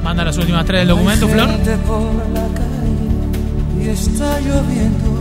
Manda 0.03 0.25
las 0.25 0.37
últimas 0.39 0.65
tres 0.65 0.81
del 0.81 0.89
documento, 0.89 1.27
Hay 1.27 1.33
Flor. 1.33 1.49
gente 1.51 1.77
por 1.79 2.01
la 2.33 2.47
calle 2.55 3.85
y 3.85 3.89
está 3.89 4.41
lloviendo. 4.41 5.19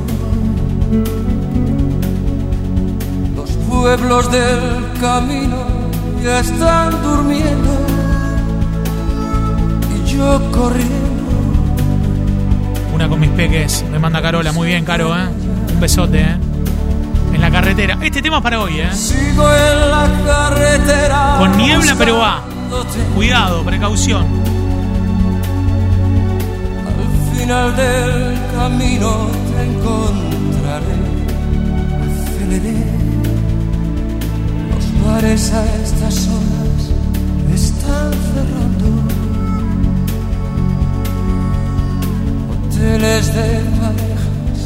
Los 3.35 3.49
pueblos 3.69 4.31
del 4.31 4.99
camino 5.01 5.57
ya 6.23 6.39
están 6.39 6.91
durmiendo 7.03 7.69
y 9.95 10.09
yo 10.09 10.51
corriendo. 10.51 10.95
Una 12.93 13.07
con 13.09 13.19
mis 13.19 13.29
peques. 13.31 13.83
Me 13.91 13.99
manda 13.99 14.21
Carola. 14.21 14.51
Muy 14.51 14.69
bien, 14.69 14.83
Caro, 14.85 15.15
¿eh? 15.15 15.27
Un 15.73 15.79
besote, 15.79 16.21
¿eh? 16.21 16.37
En 17.33 17.41
la 17.41 17.51
carretera. 17.51 17.97
Este 18.01 18.21
tema 18.21 18.37
es 18.37 18.43
para 18.43 18.59
hoy, 18.61 18.79
¿eh? 18.79 18.91
Sigo 18.93 19.43
en 19.51 19.91
la 19.91 20.09
carretera. 20.25 21.35
Con 21.37 21.57
niebla, 21.57 21.93
pero 21.97 22.17
va. 22.17 22.41
Cuidado, 23.13 23.63
precaución. 23.63 24.25
Final 27.47 27.73
del 27.77 28.37
camino 28.57 29.29
te 29.49 29.63
encontraré. 29.71 30.99
Aceleré. 32.03 32.83
Los 34.69 34.85
bares 35.05 35.53
a 35.53 35.63
estas 35.81 36.27
horas 36.27 36.81
están 37.55 38.11
cerrando. 38.31 38.87
Hoteles 42.51 43.25
de 43.33 43.49
parejas 43.79 44.59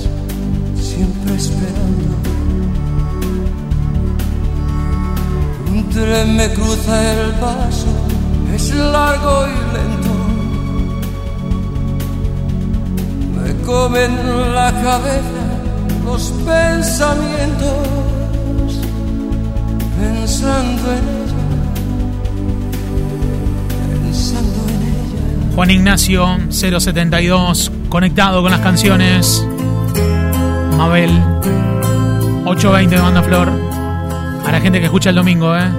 siempre 0.81 1.35
esperando. 1.35 2.13
Un 5.71 5.89
tren 5.89 6.35
me 6.35 6.51
cruza 6.53 6.95
el 7.13 7.31
paso, 7.33 7.93
es 8.55 8.73
largo 8.73 9.45
y 9.45 9.73
lento. 9.75 10.00
Comen 13.65 14.53
la 14.53 14.71
cabeza 14.71 15.51
los 16.05 16.33
pensamientos, 16.45 17.77
pensando 19.99 20.91
en 20.91 20.97
ella, 20.97 21.43
pensando 24.03 24.59
en 24.67 24.81
ella. 24.81 25.55
Juan 25.55 25.71
Ignacio 25.71 26.37
072, 26.49 27.71
conectado 27.89 28.41
con 28.41 28.51
las 28.51 28.61
canciones. 28.61 29.45
Mabel 30.77 31.11
820 32.45 32.95
de 32.95 33.01
Banda 33.01 33.21
Flor. 33.21 33.49
A 34.45 34.51
la 34.51 34.59
gente 34.59 34.79
que 34.79 34.85
escucha 34.85 35.11
el 35.11 35.15
domingo, 35.15 35.55
¿eh? 35.55 35.69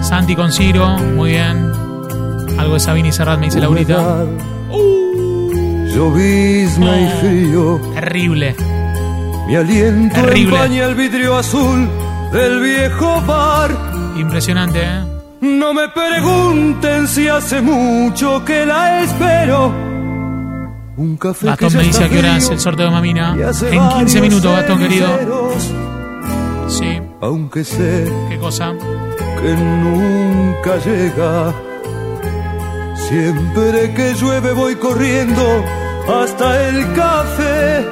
Santi 0.00 0.34
con 0.34 0.50
Ciro, 0.50 0.98
muy 0.98 1.30
bien. 1.30 1.70
Algo 2.58 2.74
de 2.74 2.80
Sabina 2.80 3.08
y 3.08 3.12
Serrat 3.12 3.38
me 3.38 3.46
dice 3.46 3.60
Laurita. 3.60 4.24
Llovizna 5.94 7.00
y 7.00 7.08
frío. 7.20 7.80
Terrible. 7.94 8.54
Mi 9.46 9.56
aliento 9.56 10.14
Terrible. 10.14 10.56
empaña 10.56 10.84
el 10.86 10.94
vidrio 10.94 11.36
azul 11.36 11.88
del 12.32 12.60
viejo 12.60 13.20
bar. 13.22 13.70
Impresionante, 14.16 14.80
¿eh? 14.82 15.04
No 15.40 15.74
me 15.74 15.88
pregunten 15.88 17.08
si 17.08 17.26
hace 17.28 17.60
mucho 17.60 18.44
que 18.44 18.64
la 18.64 19.02
espero. 19.02 19.72
Un 20.96 21.16
café 21.16 21.46
Gastón 21.46 21.70
que 21.70 21.76
me 21.78 21.82
dice 21.84 22.04
a 22.04 22.08
qué 22.08 22.18
hora 22.18 22.36
es 22.36 22.48
el 22.50 22.60
sorteo 22.60 22.86
de 22.86 22.92
Mamina. 22.92 23.32
En 23.32 23.38
15 23.38 23.70
varios 23.70 24.20
minutos, 24.20 24.52
Gastón 24.56 24.78
querido. 24.78 25.08
Sí. 26.68 27.00
Aunque 27.20 27.64
sé 27.64 28.10
¿Qué 28.28 28.38
cosa? 28.38 28.72
que 29.40 29.52
nunca 29.56 30.76
llega. 30.84 31.52
Siempre 32.94 33.92
que 33.94 34.14
llueve 34.14 34.52
voy 34.52 34.76
corriendo 34.76 35.64
hasta 36.08 36.68
el 36.68 36.92
café 36.94 37.86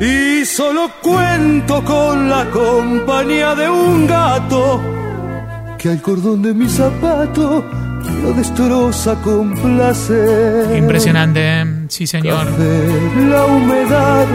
y 0.00 0.44
solo 0.44 0.90
cuento 1.00 1.84
con 1.84 2.28
la 2.28 2.50
compañía 2.50 3.54
de 3.54 3.68
un 3.68 4.06
gato 4.06 4.80
que 5.78 5.90
al 5.90 6.02
cordón 6.02 6.42
de 6.42 6.54
mi 6.54 6.68
zapato 6.68 7.64
lo 8.22 8.32
destroza 8.32 9.14
con 9.22 9.52
placer. 9.54 10.76
Impresionante. 10.76 11.64
Sí, 11.88 12.06
señor. 12.06 12.46
Café, 12.46 12.88
la 13.30 13.46
humedad, 13.46 14.26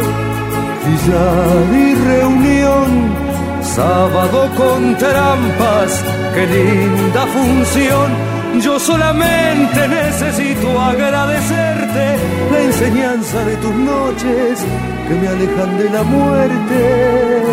billar 0.85 1.75
y 1.75 1.95
reunión. 1.95 3.27
Sábado 3.61 4.49
con 4.55 4.97
trampas, 4.97 6.03
qué 6.33 6.47
linda 6.47 7.25
función. 7.27 8.36
Yo 8.61 8.79
solamente 8.79 9.87
necesito 9.87 10.81
agradecerte 10.81 12.17
la 12.51 12.59
enseñanza 12.63 13.45
de 13.45 13.55
tus 13.57 13.75
noches 13.75 14.59
que 15.07 15.13
me 15.15 15.27
alejan 15.27 15.77
de 15.77 15.89
la 15.89 16.03
muerte. 16.03 17.43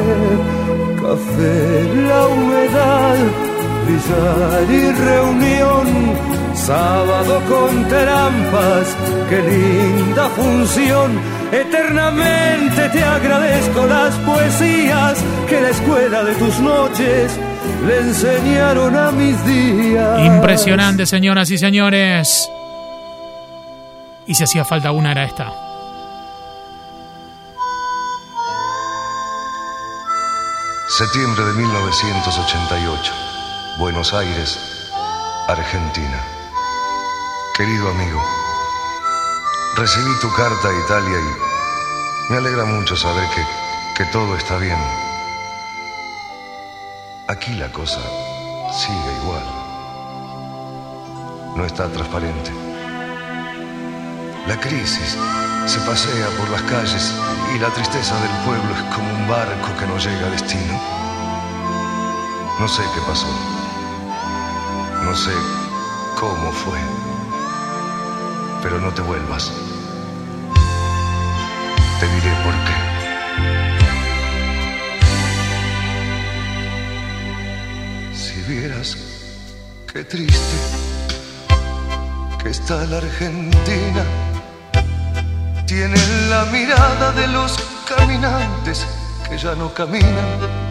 Café, 1.02 1.94
la 2.08 2.26
humedad, 2.26 3.16
billar 3.86 4.70
y 4.70 4.92
reunión. 4.92 6.44
Sábado 6.54 7.40
con 7.48 7.88
trampas, 7.88 8.96
qué 9.28 9.42
linda 9.42 10.28
función. 10.30 11.20
Eternamente 11.52 12.88
te 12.90 13.04
agradezco 13.04 13.86
las 13.86 14.14
poesías 14.16 15.18
que 15.48 15.60
la 15.60 15.70
escuela 15.70 16.24
de 16.24 16.34
tus 16.34 16.58
noches 16.60 17.38
le 17.86 17.98
enseñaron 18.00 18.96
a 18.96 19.10
mis 19.12 19.44
días. 19.46 20.20
Impresionante, 20.20 21.06
señoras 21.06 21.50
y 21.50 21.58
señores. 21.58 22.48
Y 24.26 24.34
si 24.34 24.44
hacía 24.44 24.64
falta 24.64 24.90
una, 24.92 25.12
era 25.12 25.24
esta. 25.24 25.52
Septiembre 30.96 31.44
de 31.44 31.52
1988. 31.54 33.23
Buenos 33.76 34.14
Aires, 34.14 34.56
Argentina. 35.48 36.22
Querido 37.56 37.90
amigo, 37.90 38.22
recibí 39.74 40.20
tu 40.20 40.32
carta 40.32 40.68
a 40.68 40.84
Italia 40.84 41.18
y 41.18 42.32
me 42.32 42.38
alegra 42.38 42.64
mucho 42.66 42.96
saber 42.96 43.28
que, 43.34 43.44
que 43.96 44.10
todo 44.12 44.36
está 44.36 44.58
bien. 44.58 44.78
Aquí 47.26 47.52
la 47.54 47.68
cosa 47.72 47.98
sigue 48.72 49.12
igual. 49.22 49.42
No 51.56 51.64
está 51.64 51.88
transparente. 51.88 52.52
La 54.46 54.60
crisis 54.60 55.16
se 55.66 55.80
pasea 55.80 56.28
por 56.38 56.48
las 56.50 56.62
calles 56.62 57.12
y 57.56 57.58
la 57.58 57.70
tristeza 57.70 58.14
del 58.20 58.44
pueblo 58.44 58.72
es 58.72 58.94
como 58.94 59.10
un 59.10 59.28
barco 59.28 59.76
que 59.80 59.86
no 59.86 59.98
llega 59.98 60.28
a 60.28 60.30
destino. 60.30 60.80
No 62.60 62.68
sé 62.68 62.82
qué 62.94 63.00
pasó. 63.04 63.53
No 65.14 65.20
sé 65.20 65.30
cómo 66.18 66.50
fue. 66.50 66.76
Pero 68.64 68.80
no 68.80 68.92
te 68.92 69.00
vuelvas. 69.02 69.52
Te 72.00 72.06
diré 72.14 72.32
por 72.42 72.54
qué. 72.66 72.76
Si 78.12 78.42
vieras 78.52 78.96
qué 79.92 80.02
triste 80.02 80.56
que 82.42 82.48
está 82.48 82.84
la 82.86 82.96
Argentina, 82.96 84.04
tiene 85.64 85.96
la 86.28 86.44
mirada 86.46 87.12
de 87.12 87.28
los 87.28 87.56
caminantes 87.86 88.84
que 89.28 89.38
ya 89.38 89.54
no 89.54 89.72
caminan. 89.72 90.63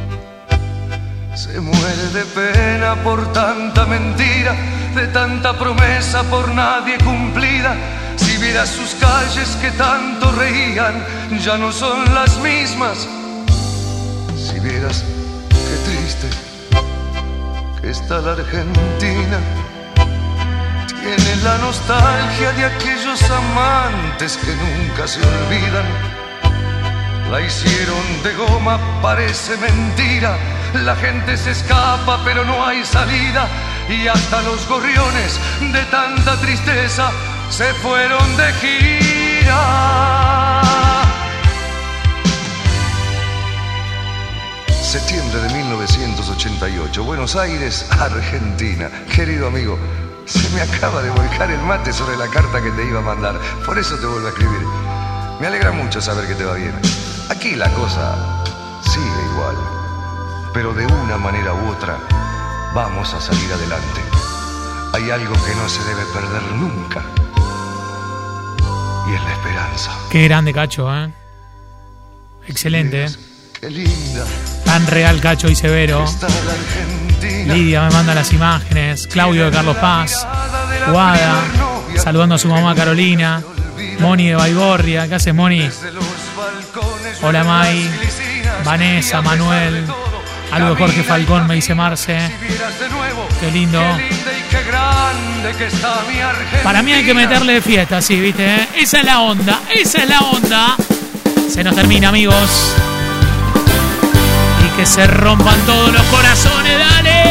Se 1.36 1.60
muere 1.60 2.10
de 2.14 2.26
pena 2.26 2.96
por 3.04 3.34
tanta 3.34 3.88
mentira, 3.88 4.56
de 4.94 5.08
tanta 5.08 5.58
promesa 5.58 6.22
por 6.30 6.48
nadie 6.50 7.00
cumplida. 7.00 7.76
Si 8.18 8.38
vieras 8.38 8.70
sus 8.70 8.94
calles 8.96 9.50
que 9.60 9.72
tanto 9.72 10.32
reían, 10.34 11.04
ya 11.44 11.58
no 11.58 11.72
son 11.72 12.14
las 12.14 12.38
mismas. 12.38 13.08
Si 14.38 14.60
vieras 14.60 15.04
qué 15.50 15.92
triste 15.92 16.28
que 17.82 17.90
está 17.90 18.20
la 18.20 18.34
Argentina, 18.34 19.40
tiene 20.86 21.36
la 21.44 21.58
nostalgia 21.58 22.52
de 22.52 22.66
aquellos 22.66 23.22
amantes 23.32 24.38
que 24.38 24.56
nunca 24.56 25.08
se 25.08 25.20
olvidan. 25.20 25.86
La 27.32 27.42
hicieron 27.42 28.22
de 28.22 28.34
goma, 28.36 28.80
parece 29.02 29.58
mentira. 29.58 30.38
La 30.74 30.96
gente 30.96 31.38
se 31.38 31.52
escapa, 31.52 32.20
pero 32.26 32.44
no 32.44 32.66
hay 32.66 32.84
salida. 32.84 33.48
Y 33.90 34.08
hasta 34.08 34.42
los 34.42 34.68
gorriones 34.68 35.40
de 35.60 35.86
tanta 35.86 36.36
tristeza 36.38 37.12
se 37.50 37.74
fueron 37.76 38.38
de 38.38 38.54
gira. 38.54 40.62
Septiembre 44.82 45.42
de 45.42 45.54
1988, 45.54 47.04
Buenos 47.04 47.36
Aires, 47.36 47.86
Argentina. 47.92 48.90
Querido 49.14 49.48
amigo, 49.48 49.78
se 50.26 50.50
me 50.52 50.62
acaba 50.62 51.02
de 51.02 51.10
volcar 51.10 51.52
el 51.52 51.62
mate 51.62 51.92
sobre 51.92 52.18
la 52.18 52.28
carta 52.28 52.62
que 52.62 52.72
te 52.72 52.86
iba 52.86 53.00
a 53.00 53.04
mandar. 53.04 53.40
Por 53.66 53.78
eso 53.78 53.98
te 53.98 54.06
vuelvo 54.06 54.28
a 54.28 54.30
escribir. 54.30 54.62
Me 55.40 55.48
alegra 55.48 55.72
mucho 55.72 56.02
saber 56.02 56.28
que 56.28 56.36
te 56.36 56.46
va 56.46 56.56
bien. 56.56 56.74
Aquí 57.30 57.56
la 57.56 57.70
cosa 57.74 58.16
sigue 58.84 59.34
igual. 59.34 59.73
Pero 60.54 60.74
de 60.74 60.86
una 60.86 61.18
manera 61.18 61.54
u 61.54 61.70
otra 61.70 61.98
vamos 62.76 63.14
a 63.14 63.20
salir 63.20 63.52
adelante. 63.52 64.02
Hay 64.94 65.10
algo 65.10 65.34
que 65.34 65.56
no 65.56 65.68
se 65.68 65.84
debe 65.84 66.04
perder 66.14 66.44
nunca. 66.56 67.02
Y 69.10 69.16
es 69.16 69.24
la 69.24 69.32
esperanza. 69.32 69.92
Qué 70.12 70.24
grande, 70.24 70.54
Cacho, 70.54 70.94
¿eh? 70.94 71.12
Excelente, 72.48 73.06
¿eh? 73.06 73.10
Qué 73.60 73.70
linda 73.70 74.26
Tan 74.66 74.86
real, 74.88 75.20
Cacho 75.22 75.50
y 75.50 75.56
Severo. 75.56 76.06
Lidia 77.22 77.84
me 77.84 77.92
manda 77.92 78.14
las 78.14 78.32
imágenes. 78.34 79.08
Claudio 79.08 79.46
de 79.46 79.52
Carlos 79.52 79.78
Paz. 79.78 80.28
Guada. 80.92 81.44
Saludando 81.96 82.36
a 82.36 82.38
su 82.38 82.48
mamá 82.48 82.76
Carolina. 82.76 83.42
Moni 84.00 84.30
de 84.30 84.36
Baigorria. 84.36 85.08
¿Qué 85.08 85.16
haces, 85.16 85.34
Moni? 85.34 85.68
Hola, 87.22 87.44
Mai. 87.44 87.90
Vanessa, 88.64 89.22
Manuel. 89.22 89.86
Algo 90.54 90.70
de 90.70 90.76
Jorge 90.76 91.04
Falcón, 91.04 91.48
me 91.48 91.56
dice 91.56 91.74
Marce. 91.74 92.18
Qué 93.40 93.52
lindo. 93.52 93.82
Qué 94.52 94.64
grande 94.64 95.54
que 95.58 95.66
está 95.66 96.04
mi 96.08 96.20
Argentina. 96.20 96.64
Para 96.64 96.84
mí 96.84 96.94
hay 96.94 97.04
que 97.04 97.14
meterle 97.14 97.60
fiesta, 97.62 98.02
sí, 98.02 98.20
¿viste? 98.20 98.46
eh? 98.46 98.68
Esa 98.78 99.00
es 99.00 99.06
la 99.06 99.20
onda, 99.22 99.60
esa 99.74 100.04
es 100.04 100.10
la 100.10 100.20
onda. 100.22 100.76
Se 101.50 101.64
nos 101.64 101.76
termina, 101.76 102.10
amigos. 102.10 102.76
Y 104.64 104.78
que 104.78 104.86
se 104.86 105.08
rompan 105.08 105.60
todos 105.66 105.92
los 105.92 106.04
corazones, 106.04 106.80
dale. 106.80 107.24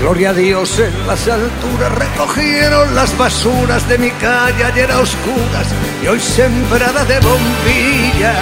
Gloria 0.00 0.30
a 0.30 0.34
Dios 0.34 0.78
en 0.78 1.06
las 1.06 1.26
alturas 1.28 1.92
recogieron 1.92 2.94
las 2.94 3.16
basuras 3.18 3.88
de 3.88 3.98
mi 3.98 4.10
calle 4.10 4.64
ayer 4.64 4.90
a 4.92 4.98
oscuras 5.00 5.66
y 6.02 6.06
hoy 6.06 6.20
sembrada 6.20 7.04
de 7.04 7.18
bombillas. 7.20 8.36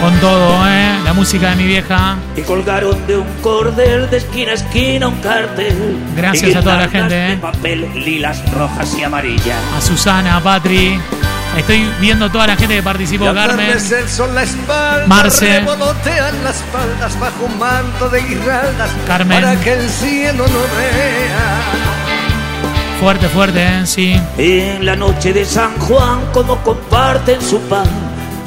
Con 0.00 0.14
todo, 0.20 0.66
¿eh? 0.68 0.98
La 1.04 1.12
música 1.12 1.50
de 1.50 1.56
mi 1.56 1.64
vieja. 1.66 2.16
Y 2.36 2.42
colgaron 2.42 3.04
de 3.06 3.16
un 3.18 3.26
cordel 3.42 4.08
de 4.10 4.18
esquina 4.18 4.52
a 4.52 4.54
esquina 4.54 5.08
un 5.08 5.16
cartel. 5.20 5.96
Gracias 6.16 6.54
a 6.56 6.60
toda 6.62 6.76
la 6.76 6.88
gente, 6.88 7.32
¿eh? 7.32 7.36
papel 7.40 7.88
lilas, 8.04 8.40
rojas 8.52 8.94
y 8.98 9.02
amarillas. 9.02 9.56
A 9.76 9.80
Susana, 9.80 10.36
a 10.36 10.40
Patri. 10.40 10.98
Estoy 11.56 11.84
viendo 12.00 12.30
toda 12.30 12.46
la 12.46 12.56
gente 12.56 12.76
que 12.76 12.82
participó, 12.82 13.30
Y 13.30 13.34
Carmen. 13.34 13.70
el 13.70 14.08
sol 14.08 14.32
la 14.34 14.42
espalda, 14.44 15.06
Marce. 15.08 15.62
las 15.62 16.62
faldas 16.72 17.18
bajo 17.18 17.44
un 17.46 17.58
manto 17.58 18.08
de 18.10 18.20
guirnaldas 18.22 18.90
Carmen. 19.06 19.42
para 19.42 19.58
que 19.60 19.72
el 19.72 19.88
cielo 19.88 20.46
no 20.46 20.58
vea. 20.78 21.58
Fuerte, 23.00 23.28
fuerte, 23.28 23.62
¿eh? 23.64 23.86
Sí. 23.86 24.20
En 24.36 24.84
la 24.84 24.94
noche 24.94 25.32
de 25.32 25.44
San 25.44 25.76
Juan, 25.78 26.20
como 26.32 26.56
comparten 26.58 27.40
su 27.40 27.60
pan, 27.62 27.86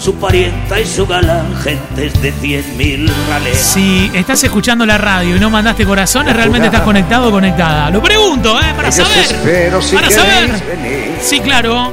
su 0.01 0.15
parienta 0.15 0.79
y 0.79 0.85
su 0.87 1.05
galán, 1.05 1.55
gentes 1.61 2.19
de 2.21 2.31
cien 2.31 2.77
mil 2.77 3.11
raleas. 3.29 3.57
Si 3.57 4.09
estás 4.15 4.43
escuchando 4.43 4.83
la 4.85 4.97
radio 4.97 5.35
y 5.35 5.39
no 5.39 5.49
mandaste 5.51 5.85
corazones, 5.85 6.35
realmente 6.35 6.65
estás 6.67 6.81
conectado 6.81 7.27
o 7.29 7.31
conectada. 7.31 7.89
Lo 7.91 8.01
pregunto, 8.01 8.59
¿eh? 8.59 8.73
Para 8.75 8.87
Ellos 8.89 9.07
saber. 9.07 9.23
espero 9.25 9.79
si 9.81 9.95
Para 9.95 10.09
saber. 10.09 10.49
venir. 10.49 11.11
Sí, 11.21 11.39
claro. 11.39 11.91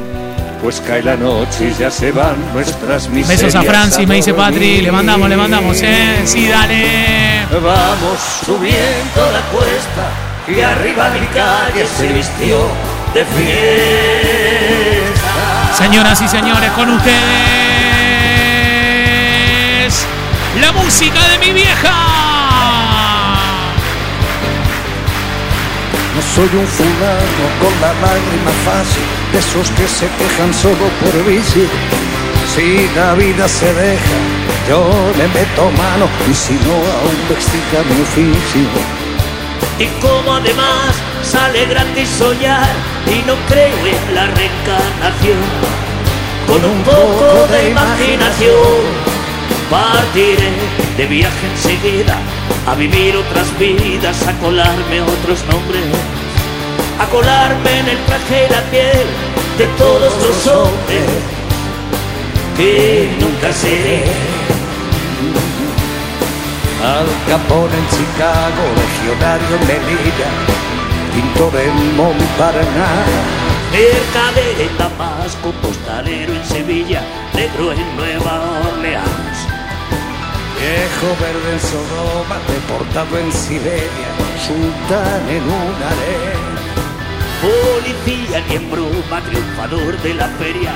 Pues 0.63 0.81
cae 0.87 1.03
la 1.03 1.17
noche 1.17 1.71
y 1.71 1.75
ya 1.79 1.91
se 1.91 2.11
van 2.11 2.35
nuestras 2.55 3.09
miserias. 3.11 3.43
Besos 3.43 3.55
a 3.55 3.63
Franci, 3.63 4.07
me 4.07 4.15
dice. 4.17 4.33
Patri. 4.33 4.81
Le 4.81 4.91
mandamos, 4.91 5.29
le 5.29 5.37
mandamos, 5.37 5.77
¿eh? 5.83 6.23
Sí, 6.25 6.49
dale. 6.49 7.45
Vamos 7.53 8.19
subiendo 8.45 9.33
la 9.33 9.41
cuesta 9.53 10.09
y 10.49 10.61
arriba 10.63 11.11
mi 11.11 11.27
calle 11.27 11.87
se 11.99 12.07
vistió 12.13 12.57
de 13.15 13.25
fiesta. 13.27 15.29
Señoras 15.75 16.21
y 16.23 16.29
señores, 16.29 16.71
con 16.73 16.89
ustedes. 16.91 17.68
La 20.57 20.73
música 20.73 21.21
de 21.29 21.39
mi 21.39 21.53
vieja. 21.53 21.93
No 26.15 26.23
soy 26.35 26.49
un 26.59 26.67
fulano 26.67 27.45
con 27.61 27.81
la 27.81 27.93
lágrima 27.93 28.51
fácil, 28.65 29.03
de 29.31 29.39
esos 29.39 29.71
que 29.71 29.87
se 29.87 30.09
quejan 30.19 30.53
solo 30.53 30.89
por 31.01 31.25
vicio. 31.27 31.65
Si 32.55 32.89
la 32.97 33.15
vida 33.15 33.47
se 33.47 33.73
deja, 33.73 34.19
yo 34.69 34.91
le 35.17 35.29
meto 35.29 35.71
mano 35.71 36.09
y 36.29 36.35
si 36.35 36.55
no, 36.55 36.75
aún 36.75 37.17
explica 37.31 37.85
mi 37.85 38.03
oficio. 38.03 38.69
Y 39.79 39.87
como 40.01 40.35
además 40.35 40.95
sale 41.23 41.67
gratis 41.67 42.09
soñar 42.09 42.69
y 43.07 43.23
no 43.27 43.35
creo 43.47 43.87
en 43.87 44.15
la 44.15 44.27
reencarnación, 44.27 45.39
con 46.49 46.65
un 46.65 46.83
poco 46.83 47.47
de 47.53 47.71
imaginación 47.71 49.08
partiré 49.71 50.53
de 50.97 51.07
viaje 51.07 51.47
enseguida 51.53 52.19
a 52.67 52.75
vivir 52.75 53.17
otras 53.17 53.47
vidas, 53.59 54.27
a 54.27 54.33
colarme 54.41 55.01
otros 55.01 55.45
nombres, 55.51 55.85
a 56.99 57.07
colarme 57.07 57.79
en 57.79 57.89
el 57.89 57.99
traje 58.07 58.47
y 58.47 58.53
la 58.53 58.63
piel 58.71 59.07
de 59.59 59.67
todos 59.79 60.13
los 60.23 60.47
hombres 60.47 61.39
que 62.57 63.11
nunca 63.21 63.53
seré. 63.53 64.05
Al 66.83 67.07
Capone 67.29 67.75
en 67.75 67.89
Chicago, 67.91 68.63
legionario 68.83 69.57
en 69.57 69.67
Melilla, 69.67 70.31
pintor 71.15 71.55
en 71.61 71.97
Montparnasse. 71.97 73.49
Mercader 73.73 74.61
en 74.61 74.79
Damasco, 74.79 75.51
postalero 75.61 76.33
en 76.33 76.45
Sevilla, 76.45 77.03
negro 77.35 77.73
en 77.73 77.97
Nueva 77.97 78.41
Orleans. 78.73 79.38
Viejo 80.61 81.17
verde 81.21 81.53
en 81.53 81.61
Sodoma, 81.61 82.37
deportado 82.49 83.17
en 83.19 83.33
Siberia, 83.33 84.11
sultán 84.45 85.29
en 85.29 85.45
un 85.45 85.75
harén. 85.87 86.49
Policía 87.41 88.45
ni 88.49 88.57
en 88.57 88.71
broma, 88.71 89.21
triunfador 89.29 89.97
de 90.03 90.15
la 90.15 90.27
feria, 90.31 90.73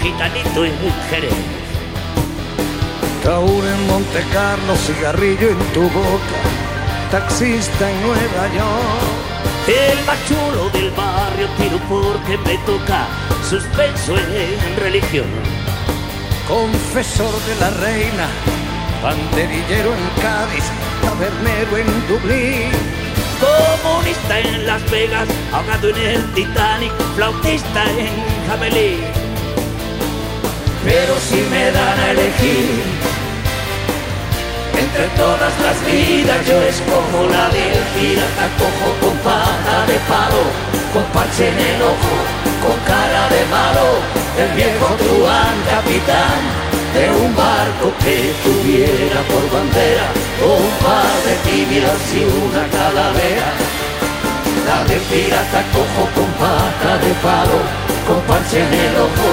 gitanito 0.00 0.64
en 0.64 0.72
Jerez. 1.10 1.32
Taur 3.22 3.64
en 3.64 3.86
Monte 3.86 4.24
Carlo, 4.32 4.74
cigarrillo 4.76 5.50
en 5.50 5.58
tu 5.74 5.82
boca, 5.82 6.40
taxista 7.10 7.90
en 7.90 8.02
Nueva 8.02 8.44
York. 8.56 9.22
El 9.68 10.04
más 10.06 10.18
chulo 10.26 10.70
del 10.70 10.90
barrio 10.92 11.48
tiro 11.58 11.78
porque 11.88 12.38
me 12.38 12.56
toca, 12.64 13.06
suspenso 13.48 14.16
en 14.16 14.76
religión. 14.80 15.26
Confesor 16.48 17.32
de 17.46 17.54
la 17.60 17.70
reina, 17.70 18.26
banderillero 19.02 19.92
en 19.94 20.22
Cádiz, 20.22 20.64
tabernero 21.02 21.76
en 21.76 22.08
Dublín. 22.08 22.70
Comunista 23.42 24.38
en 24.38 24.66
Las 24.66 24.88
Vegas, 24.90 25.28
ahogado 25.52 25.88
en 25.88 25.96
el 25.96 26.32
Titanic, 26.32 26.92
flautista 27.16 27.82
en 27.98 28.48
Jamelí. 28.48 28.98
Pero 30.84 31.14
si 31.18 31.42
me 31.50 31.70
dan 31.72 31.98
a 31.98 32.10
elegir 32.12 32.82
entre 34.78 35.06
todas 35.16 35.52
las 35.60 35.84
vidas, 35.84 36.46
yo 36.46 36.62
escojo 36.62 37.26
la 37.30 37.48
del 37.48 37.82
pirata 37.94 38.46
cojo 38.58 38.88
con 39.00 39.16
pata 39.18 39.86
de 39.86 39.98
palo, 40.08 40.42
con 40.92 41.04
parche 41.12 41.48
en 41.48 41.58
el 41.58 41.82
ojo, 41.82 42.14
con 42.62 42.78
cara 42.86 43.28
de 43.28 43.44
malo, 43.46 43.86
el 44.38 44.56
viejo 44.56 44.86
truán 44.96 45.54
capitán 45.68 46.61
de 46.94 47.10
un 47.10 47.34
barco 47.34 47.92
que 48.04 48.34
tuviera 48.44 49.20
por 49.30 49.44
bandera 49.50 50.06
un 50.44 50.68
par 50.84 51.14
de 51.24 51.34
tibias 51.48 52.02
y 52.12 52.24
una 52.24 52.64
calavera. 52.68 53.50
La 54.66 54.84
del 54.84 55.00
pirata 55.10 55.62
cojo 55.72 56.04
con 56.14 56.30
pata 56.38 56.98
de 56.98 57.12
palo, 57.24 57.58
con 58.06 58.20
parche 58.28 58.60
en 58.60 58.72
el 58.72 58.96
ojo, 58.96 59.30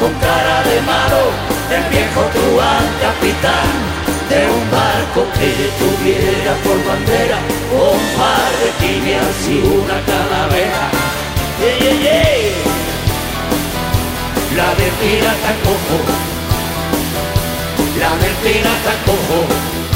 con 0.00 0.12
cara 0.20 0.62
de 0.64 0.80
malo, 0.82 1.22
el 1.76 1.84
viejo 1.92 2.22
truán 2.34 2.86
capitán 3.00 3.70
de 4.28 4.48
un 4.48 4.64
barco 4.70 5.20
que 5.36 5.50
tuviera 5.80 6.52
por 6.64 6.78
bandera 6.88 7.38
un 7.72 8.02
par 8.16 8.50
de 8.60 8.70
tibias 8.80 9.36
y 9.48 9.58
una 9.60 9.98
calavera. 10.08 10.84
¡Ey, 11.60 11.88
ey, 11.88 12.06
ey! 12.06 12.72
La 14.56 14.68
del 14.74 14.92
pirata 15.00 15.52
cojo, 15.64 16.31
la 18.02 18.16
del 18.16 18.34
pirata 18.42 18.94
cojo, 19.06 19.91